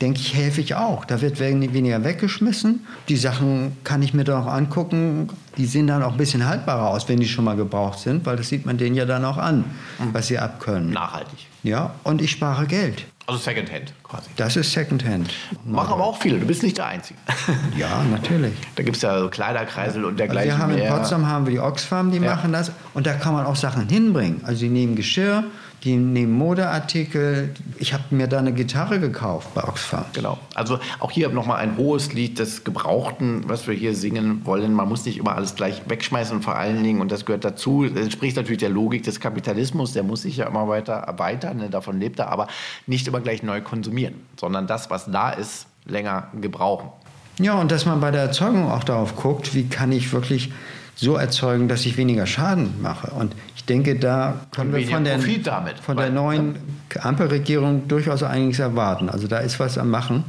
denke 0.00 0.20
ich, 0.20 0.34
helfe 0.34 0.60
ich 0.60 0.74
auch. 0.74 1.04
Da 1.04 1.20
wird 1.20 1.40
weniger 1.40 2.04
weggeschmissen. 2.04 2.86
Die 3.08 3.16
Sachen 3.16 3.76
kann 3.84 4.02
ich 4.02 4.14
mir 4.14 4.24
dann 4.24 4.42
auch 4.42 4.52
angucken. 4.52 5.28
Die 5.56 5.66
sehen 5.66 5.86
dann 5.86 6.02
auch 6.02 6.12
ein 6.12 6.18
bisschen 6.18 6.46
haltbarer 6.46 6.88
aus, 6.88 7.08
wenn 7.08 7.20
die 7.20 7.28
schon 7.28 7.44
mal 7.44 7.56
gebraucht 7.56 7.98
sind, 7.98 8.24
weil 8.26 8.36
das 8.36 8.48
sieht 8.48 8.66
man 8.66 8.78
denen 8.78 8.96
ja 8.96 9.04
dann 9.04 9.24
auch 9.24 9.38
an, 9.38 9.64
mhm. 9.98 10.12
was 10.12 10.28
sie 10.28 10.38
abkönnen. 10.38 10.90
Nachhaltig. 10.90 11.46
Ja, 11.62 11.94
und 12.04 12.22
ich 12.22 12.30
spare 12.30 12.66
Geld. 12.66 13.06
Also 13.30 13.42
Secondhand 13.42 13.92
quasi. 14.02 14.28
Das 14.34 14.56
ist 14.56 14.72
Secondhand. 14.72 15.32
Machen 15.64 15.92
aber 15.92 16.04
auch 16.04 16.20
viele. 16.20 16.40
Du 16.40 16.46
bist 16.46 16.64
nicht 16.64 16.78
der 16.78 16.86
Einzige. 16.86 17.18
Ja, 17.76 18.02
natürlich. 18.10 18.54
Da 18.74 18.82
gibt 18.82 18.96
es 18.96 19.02
ja 19.02 19.20
so 19.20 19.28
Kleiderkreisel 19.28 20.04
und 20.04 20.18
dergleichen. 20.18 20.50
Also 20.50 20.68
wir 20.68 20.76
haben 20.76 20.82
in 20.82 20.88
Potsdam 20.88 21.28
haben 21.28 21.46
wir 21.46 21.52
die 21.52 21.60
Oxfam, 21.60 22.10
die 22.10 22.18
ja. 22.18 22.34
machen 22.34 22.52
das. 22.52 22.72
Und 22.92 23.06
da 23.06 23.14
kann 23.14 23.34
man 23.34 23.46
auch 23.46 23.56
Sachen 23.56 23.88
hinbringen. 23.88 24.40
Also 24.44 24.60
die 24.60 24.68
nehmen 24.68 24.96
Geschirr, 24.96 25.44
die 25.84 25.96
nehmen 25.96 26.32
Modeartikel. 26.32 27.54
Ich 27.78 27.94
habe 27.94 28.04
mir 28.10 28.26
da 28.26 28.38
eine 28.38 28.52
Gitarre 28.52 29.00
gekauft 29.00 29.54
bei 29.54 29.64
Oxfam. 29.64 30.04
Genau. 30.12 30.38
Also 30.54 30.78
auch 30.98 31.10
hier 31.10 31.28
nochmal 31.30 31.58
ein 31.58 31.76
hohes 31.76 32.12
Lied 32.12 32.38
des 32.38 32.64
Gebrauchten, 32.64 33.44
was 33.46 33.66
wir 33.66 33.74
hier 33.74 33.94
singen 33.94 34.44
wollen. 34.44 34.74
Man 34.74 34.88
muss 34.88 35.04
nicht 35.04 35.18
immer 35.18 35.34
alles 35.36 35.54
gleich 35.54 35.82
wegschmeißen 35.86 36.36
und 36.36 36.42
vor 36.42 36.56
allen 36.56 36.82
Dingen, 36.82 37.00
und 37.00 37.10
das 37.10 37.24
gehört 37.24 37.44
dazu, 37.44 37.86
das 37.86 38.02
entspricht 38.02 38.36
natürlich 38.36 38.58
der 38.58 38.68
Logik 38.68 39.04
des 39.04 39.20
Kapitalismus, 39.20 39.92
der 39.92 40.02
muss 40.02 40.22
sich 40.22 40.36
ja 40.36 40.46
immer 40.46 40.68
weiter 40.68 40.94
erweitern, 40.94 41.58
ne? 41.58 41.70
davon 41.70 41.98
lebt 41.98 42.18
er, 42.18 42.30
aber 42.30 42.48
nicht 42.86 43.08
immer 43.08 43.19
gleich 43.20 43.42
neu 43.42 43.60
konsumieren, 43.60 44.14
sondern 44.38 44.66
das, 44.66 44.90
was 44.90 45.10
da 45.10 45.30
ist, 45.30 45.66
länger 45.86 46.28
gebrauchen. 46.40 46.90
Ja, 47.38 47.54
und 47.54 47.70
dass 47.70 47.86
man 47.86 48.00
bei 48.00 48.10
der 48.10 48.22
Erzeugung 48.22 48.70
auch 48.70 48.84
darauf 48.84 49.16
guckt, 49.16 49.54
wie 49.54 49.66
kann 49.66 49.92
ich 49.92 50.12
wirklich 50.12 50.52
so 50.94 51.16
erzeugen, 51.16 51.68
dass 51.68 51.86
ich 51.86 51.96
weniger 51.96 52.26
Schaden 52.26 52.82
mache. 52.82 53.10
Und 53.12 53.34
ich 53.56 53.64
denke, 53.64 53.96
da 53.96 54.40
können 54.50 54.74
wir 54.74 54.86
von 54.86 55.04
der, 55.04 55.18
von 55.18 55.96
der 55.96 56.10
neuen 56.10 56.56
Ampelregierung 57.00 57.88
durchaus 57.88 58.22
einiges 58.22 58.58
erwarten. 58.58 59.08
Also 59.08 59.26
da 59.26 59.38
ist 59.38 59.58
was 59.58 59.78
am 59.78 59.88
Machen. 59.88 60.24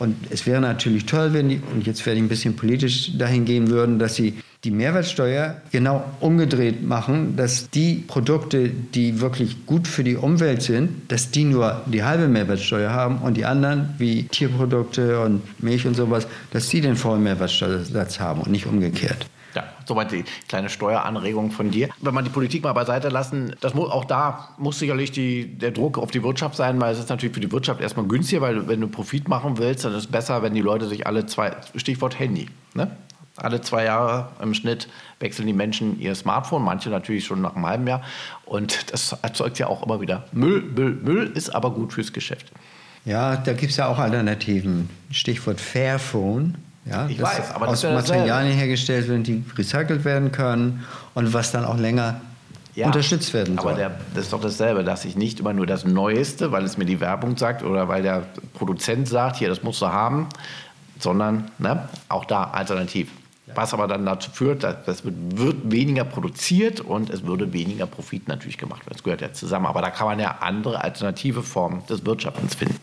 Und 0.00 0.16
es 0.30 0.46
wäre 0.46 0.60
natürlich 0.60 1.06
toll, 1.06 1.32
wenn 1.32 1.50
die, 1.50 1.62
und 1.72 1.86
jetzt 1.86 2.04
werde 2.06 2.18
ich 2.18 2.24
ein 2.24 2.28
bisschen 2.28 2.56
politisch 2.56 3.16
dahin 3.16 3.44
gehen 3.44 3.68
würden, 3.68 3.98
dass 4.00 4.16
sie 4.16 4.38
die 4.64 4.70
Mehrwertsteuer 4.70 5.56
genau 5.72 6.04
umgedreht 6.20 6.82
machen, 6.82 7.36
dass 7.36 7.70
die 7.70 8.04
Produkte, 8.06 8.68
die 8.68 9.20
wirklich 9.20 9.64
gut 9.64 9.88
für 9.88 10.04
die 10.04 10.16
Umwelt 10.16 10.62
sind, 10.62 11.10
dass 11.10 11.30
die 11.30 11.44
nur 11.44 11.80
die 11.86 12.04
halbe 12.04 12.28
Mehrwertsteuer 12.28 12.90
haben 12.92 13.18
und 13.18 13.36
die 13.38 13.46
anderen, 13.46 13.94
wie 13.96 14.24
Tierprodukte 14.24 15.20
und 15.20 15.62
Milch 15.62 15.86
und 15.86 15.94
sowas, 15.94 16.26
dass 16.52 16.68
die 16.68 16.82
den 16.82 16.96
vollen 16.96 17.22
Mehrwertsteuersatz 17.22 18.20
haben 18.20 18.42
und 18.42 18.50
nicht 18.50 18.66
umgekehrt. 18.66 19.26
Ja, 19.54 19.64
soweit 19.84 20.12
die 20.12 20.24
kleine 20.46 20.68
Steueranregung 20.68 21.50
von 21.50 21.70
dir. 21.70 21.88
Wenn 22.00 22.14
man 22.14 22.24
die 22.24 22.30
Politik 22.30 22.62
mal 22.62 22.72
beiseite 22.72 23.08
lassen, 23.08 23.56
das 23.60 23.74
muss, 23.74 23.90
auch 23.90 24.04
da 24.04 24.50
muss 24.58 24.78
sicherlich 24.78 25.10
die, 25.10 25.46
der 25.46 25.72
Druck 25.72 25.98
auf 25.98 26.10
die 26.10 26.22
Wirtschaft 26.22 26.54
sein, 26.54 26.80
weil 26.80 26.92
es 26.92 27.00
ist 27.00 27.08
natürlich 27.08 27.34
für 27.34 27.40
die 27.40 27.50
Wirtschaft 27.50 27.80
erstmal 27.80 28.06
günstiger, 28.06 28.42
weil 28.42 28.68
wenn 28.68 28.80
du 28.80 28.88
Profit 28.88 29.26
machen 29.28 29.58
willst, 29.58 29.84
dann 29.84 29.92
ist 29.92 29.98
es 29.98 30.06
besser, 30.06 30.42
wenn 30.42 30.54
die 30.54 30.60
Leute 30.60 30.86
sich 30.86 31.06
alle 31.06 31.26
zwei, 31.26 31.56
Stichwort 31.74 32.18
Handy, 32.18 32.46
ne? 32.74 32.90
Alle 33.44 33.60
zwei 33.60 33.84
Jahre 33.84 34.28
im 34.42 34.54
Schnitt 34.54 34.88
wechseln 35.18 35.46
die 35.46 35.52
Menschen 35.52 36.00
ihr 36.00 36.14
Smartphone, 36.14 36.62
manche 36.62 36.90
natürlich 36.90 37.24
schon 37.24 37.40
nach 37.40 37.56
einem 37.56 37.66
halben 37.66 37.86
Jahr. 37.86 38.02
Und 38.44 38.92
das 38.92 39.12
erzeugt 39.22 39.58
ja 39.58 39.66
auch 39.66 39.84
immer 39.84 40.00
wieder 40.00 40.24
Müll. 40.32 40.62
Müll, 40.62 40.98
Müll 41.02 41.32
ist 41.34 41.54
aber 41.54 41.70
gut 41.70 41.92
fürs 41.92 42.12
Geschäft. 42.12 42.46
Ja, 43.04 43.36
da 43.36 43.52
gibt 43.52 43.70
es 43.70 43.78
ja 43.78 43.88
auch 43.88 43.98
Alternativen. 43.98 44.90
Stichwort 45.10 45.60
Fairphone. 45.60 46.56
Ja, 46.86 47.06
ich 47.08 47.20
weiß, 47.20 47.54
aber 47.54 47.68
aus 47.68 47.82
Materialien 47.82 48.56
hergestellt 48.56 49.08
werden, 49.08 49.22
die 49.22 49.44
recycelt 49.56 50.04
werden 50.04 50.32
können 50.32 50.84
und 51.14 51.32
was 51.32 51.52
dann 51.52 51.64
auch 51.64 51.76
länger 51.76 52.20
ja, 52.74 52.86
unterstützt 52.86 53.34
werden 53.34 53.56
soll. 53.56 53.72
Aber 53.72 53.78
der, 53.78 53.90
das 54.14 54.24
ist 54.24 54.32
doch 54.32 54.40
dasselbe, 54.40 54.82
dass 54.84 55.04
ich 55.04 55.16
nicht 55.16 55.40
immer 55.40 55.52
nur 55.52 55.66
das 55.66 55.84
Neueste, 55.84 56.52
weil 56.52 56.64
es 56.64 56.78
mir 56.78 56.86
die 56.86 57.00
Werbung 57.00 57.36
sagt 57.36 57.62
oder 57.62 57.88
weil 57.88 58.02
der 58.02 58.24
Produzent 58.54 59.08
sagt, 59.08 59.36
hier, 59.36 59.48
das 59.48 59.62
musst 59.62 59.82
du 59.82 59.88
haben, 59.88 60.28
sondern 60.98 61.50
ne, 61.58 61.88
auch 62.08 62.24
da 62.24 62.44
alternativ. 62.44 63.08
Was 63.54 63.74
aber 63.74 63.88
dann 63.88 64.04
dazu 64.06 64.30
führt, 64.30 64.62
dass 64.62 64.86
es 64.86 65.02
wird 65.04 65.56
weniger 65.64 66.04
produziert 66.04 66.80
und 66.80 67.10
es 67.10 67.24
würde 67.24 67.52
weniger 67.52 67.86
Profit 67.86 68.28
natürlich 68.28 68.58
gemacht 68.58 68.80
werden. 68.82 68.94
Das 68.94 69.02
gehört 69.02 69.20
ja 69.20 69.32
zusammen. 69.32 69.66
Aber 69.66 69.82
da 69.82 69.90
kann 69.90 70.06
man 70.06 70.18
ja 70.18 70.38
andere 70.40 70.82
alternative 70.82 71.42
Formen 71.42 71.82
des 71.88 72.04
Wirtschaftens 72.04 72.54
finden. 72.54 72.76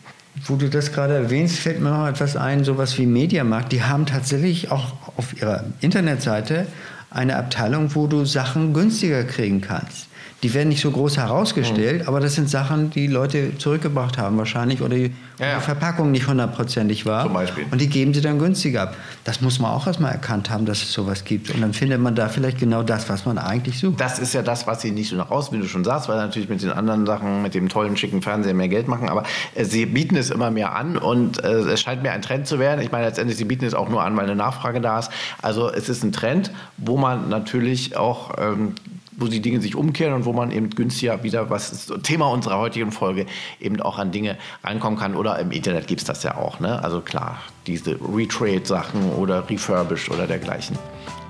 Wo 0.44 0.56
du 0.56 0.68
das 0.68 0.92
gerade 0.92 1.14
erwähnst, 1.14 1.58
fällt 1.58 1.80
mir 1.80 1.90
noch 1.90 2.06
etwas 2.06 2.36
ein, 2.36 2.64
sowas 2.64 2.96
wie 2.98 3.06
Mediamarkt. 3.06 3.72
Die 3.72 3.82
haben 3.82 4.06
tatsächlich 4.06 4.70
auch 4.70 4.92
auf 5.16 5.40
ihrer 5.40 5.64
Internetseite 5.80 6.66
eine 7.10 7.36
Abteilung, 7.36 7.94
wo 7.94 8.06
du 8.06 8.24
Sachen 8.24 8.72
günstiger 8.72 9.24
kriegen 9.24 9.60
kannst 9.60 10.07
die 10.42 10.54
werden 10.54 10.68
nicht 10.68 10.80
so 10.80 10.90
groß 10.90 11.16
herausgestellt, 11.16 12.02
mhm. 12.02 12.08
aber 12.08 12.20
das 12.20 12.34
sind 12.34 12.48
Sachen, 12.48 12.90
die 12.90 13.08
Leute 13.08 13.58
zurückgebracht 13.58 14.18
haben 14.18 14.38
wahrscheinlich 14.38 14.82
oder 14.82 14.94
die, 14.94 15.12
ja, 15.38 15.46
ja. 15.46 15.56
die 15.56 15.64
Verpackung 15.64 16.12
nicht 16.12 16.28
hundertprozentig 16.28 17.06
war. 17.06 17.24
Zum 17.24 17.32
Beispiel. 17.32 17.66
Und 17.70 17.80
die 17.80 17.88
geben 17.88 18.14
sie 18.14 18.20
dann 18.20 18.38
günstiger 18.38 18.82
ab. 18.82 18.96
Das 19.24 19.40
muss 19.40 19.58
man 19.58 19.72
auch 19.72 19.86
erstmal 19.86 20.12
erkannt 20.12 20.48
haben, 20.50 20.64
dass 20.64 20.82
es 20.82 20.92
sowas 20.92 21.24
gibt. 21.24 21.50
Und 21.50 21.60
dann 21.60 21.72
findet 21.72 22.00
man 22.00 22.14
da 22.14 22.28
vielleicht 22.28 22.58
genau 22.58 22.84
das, 22.84 23.08
was 23.08 23.26
man 23.26 23.36
eigentlich 23.36 23.80
sucht. 23.80 24.00
Das 24.00 24.20
ist 24.20 24.32
ja 24.32 24.42
das, 24.42 24.66
was 24.68 24.80
sie 24.80 24.92
nicht 24.92 25.08
so 25.08 25.16
nach 25.16 25.30
außen, 25.30 25.56
wie 25.56 25.60
du 25.60 25.68
schon 25.68 25.84
sagst, 25.84 26.08
weil 26.08 26.16
natürlich 26.16 26.48
mit 26.48 26.62
den 26.62 26.70
anderen 26.70 27.04
Sachen, 27.04 27.42
mit 27.42 27.54
dem 27.54 27.68
tollen, 27.68 27.96
schicken 27.96 28.22
Fernseher 28.22 28.54
mehr 28.54 28.68
Geld 28.68 28.86
machen. 28.86 29.08
Aber 29.08 29.24
äh, 29.56 29.64
sie 29.64 29.86
bieten 29.86 30.16
es 30.16 30.30
immer 30.30 30.52
mehr 30.52 30.76
an 30.76 30.96
und 30.96 31.42
äh, 31.42 31.48
es 31.48 31.80
scheint 31.80 32.04
mir 32.04 32.12
ein 32.12 32.22
Trend 32.22 32.46
zu 32.46 32.60
werden. 32.60 32.80
Ich 32.80 32.92
meine, 32.92 33.06
letztendlich, 33.06 33.36
sie 33.36 33.44
bieten 33.44 33.64
es 33.64 33.74
auch 33.74 33.88
nur 33.88 34.04
an, 34.04 34.16
weil 34.16 34.24
eine 34.24 34.36
Nachfrage 34.36 34.80
da 34.80 35.00
ist. 35.00 35.10
Also 35.42 35.68
es 35.68 35.88
ist 35.88 36.04
ein 36.04 36.12
Trend, 36.12 36.52
wo 36.76 36.96
man 36.96 37.28
natürlich 37.28 37.96
auch 37.96 38.34
ähm, 38.38 38.74
wo 39.18 39.26
die 39.26 39.40
Dinge 39.40 39.60
sich 39.60 39.74
umkehren 39.74 40.14
und 40.14 40.24
wo 40.24 40.32
man 40.32 40.50
eben 40.52 40.70
günstiger 40.70 41.22
wieder, 41.22 41.50
was 41.50 41.72
ist 41.72 41.92
Thema 42.04 42.30
unserer 42.30 42.58
heutigen 42.58 42.92
Folge, 42.92 43.26
eben 43.60 43.80
auch 43.80 43.98
an 43.98 44.12
Dinge 44.12 44.38
reinkommen 44.62 44.98
kann. 44.98 45.16
Oder 45.16 45.38
im 45.40 45.50
Internet 45.50 45.88
gibt 45.88 46.00
es 46.00 46.06
das 46.06 46.22
ja 46.22 46.36
auch. 46.36 46.60
Ne? 46.60 46.82
Also 46.82 47.00
klar, 47.00 47.40
diese 47.66 47.98
Retrade-Sachen 48.00 49.12
oder 49.12 49.48
Refurbished 49.50 50.10
oder 50.10 50.26
dergleichen. 50.26 50.78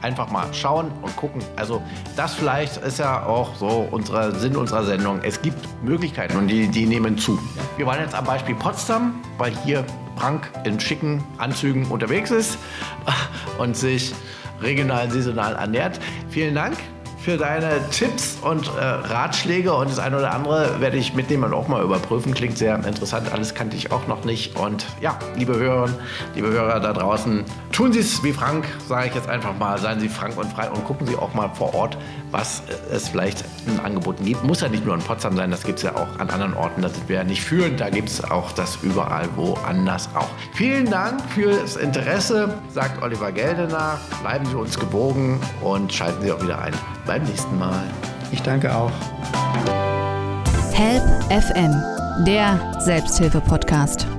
Einfach 0.03 0.31
mal 0.31 0.46
schauen 0.53 0.92
und 1.03 1.16
gucken. 1.16 1.42
Also 1.57 1.83
das 2.14 2.35
vielleicht 2.35 2.77
ist 2.77 2.98
ja 2.98 3.24
auch 3.27 3.57
so 3.57 3.88
unser 3.90 4.33
Sinn 4.33 4.55
unserer 4.55 4.85
Sendung. 4.85 5.20
Es 5.22 5.40
gibt 5.40 5.59
Möglichkeiten 5.83 6.37
und 6.37 6.48
die, 6.48 6.68
die 6.68 6.87
nehmen 6.87 7.16
zu. 7.18 7.38
Wir 7.79 7.87
waren 7.87 8.01
jetzt 8.01 8.14
am 8.14 8.24
Beispiel 8.24 8.55
Potsdam, 8.55 9.14
weil 9.38 9.53
hier 9.64 9.85
Frank 10.16 10.51
in 10.64 10.79
schicken 10.79 11.24
Anzügen 11.38 11.87
unterwegs 11.87 12.31
ist 12.31 12.59
und 13.59 13.77
sich 13.77 14.14
regional, 14.61 15.11
saisonal 15.11 15.55
ernährt. 15.57 15.98
Vielen 16.29 16.55
Dank 16.55 16.77
für 17.20 17.37
deine 17.37 17.81
Tipps 17.90 18.38
und 18.40 18.68
äh, 18.68 18.81
Ratschläge 18.81 19.74
und 19.74 19.90
das 19.90 19.98
eine 19.98 20.18
oder 20.18 20.33
andere 20.33 20.81
werde 20.81 20.96
ich 20.96 21.14
mitnehmen 21.14 21.44
und 21.44 21.54
auch 21.54 21.68
mal 21.68 21.83
überprüfen. 21.83 22.33
Klingt 22.33 22.57
sehr 22.57 22.74
interessant, 22.76 23.33
alles 23.33 23.54
kannte 23.54 23.76
ich 23.76 23.90
auch 23.92 24.07
noch 24.07 24.24
nicht. 24.24 24.57
Und 24.57 24.87
ja, 25.00 25.18
liebe 25.37 25.57
Hörerinnen, 25.57 25.96
liebe 26.35 26.48
Hörer 26.48 26.81
da 26.81 26.92
draußen, 26.92 27.44
tun 27.79 27.93
Sie 27.93 28.01
es 28.01 28.25
wie 28.25 28.33
Frank, 28.33 28.67
sage 28.88 29.07
ich 29.07 29.14
jetzt 29.14 29.29
einfach 29.29 29.57
mal, 29.57 29.79
seien 29.79 30.01
Sie 30.01 30.09
frank 30.09 30.37
und 30.37 30.53
frei 30.53 30.69
und 30.69 30.85
gucken 30.85 31.07
Sie 31.07 31.14
auch 31.14 31.33
mal 31.33 31.49
vor 31.55 31.75
Ort, 31.75 31.97
was 32.33 32.64
äh, 32.67 32.97
es 32.97 33.09
vielleicht 33.09 33.45
in 33.69 33.79
Angeboten 33.79 34.25
gibt. 34.25 34.43
Muss 34.43 34.62
ja 34.62 34.69
nicht 34.69 34.85
nur 34.85 34.97
in 34.97 35.01
Potsdam 35.01 35.37
sein, 35.37 35.53
das 35.53 35.62
gibt 35.62 35.79
es 35.79 35.85
ja 35.85 35.95
auch 35.95 36.19
an 36.19 36.29
anderen 36.29 36.55
Orten, 36.55 36.83
da 36.83 36.88
sind 36.88 37.09
wir 37.09 37.19
ja 37.19 37.25
nicht 37.25 37.41
führend, 37.41 37.79
da 37.79 37.88
gibt 37.88 38.09
es 38.09 38.25
auch 38.25 38.51
das 38.51 38.79
überall 38.83 39.29
woanders 39.37 40.09
auch. 40.17 40.29
Vielen 40.55 40.91
Dank 40.91 41.21
fürs 41.31 41.77
Interesse, 41.77 42.53
sagt 42.75 43.01
Oliver 43.01 43.31
Geldener. 43.31 44.01
Bleiben 44.23 44.45
Sie 44.47 44.57
uns 44.57 44.77
gewogen 44.77 45.38
und 45.61 45.93
schalten 45.93 46.21
Sie 46.23 46.33
auch 46.33 46.43
wieder 46.43 46.61
ein 46.61 46.75
beim 47.07 47.23
nächsten 47.23 47.57
Mal. 47.61 47.85
Ich 48.33 48.43
danke 48.43 48.75
auch. 48.75 48.91
Help 50.73 51.05
FM, 51.31 51.73
der 52.27 52.81
Selbsthilfe-Podcast. 52.81 54.17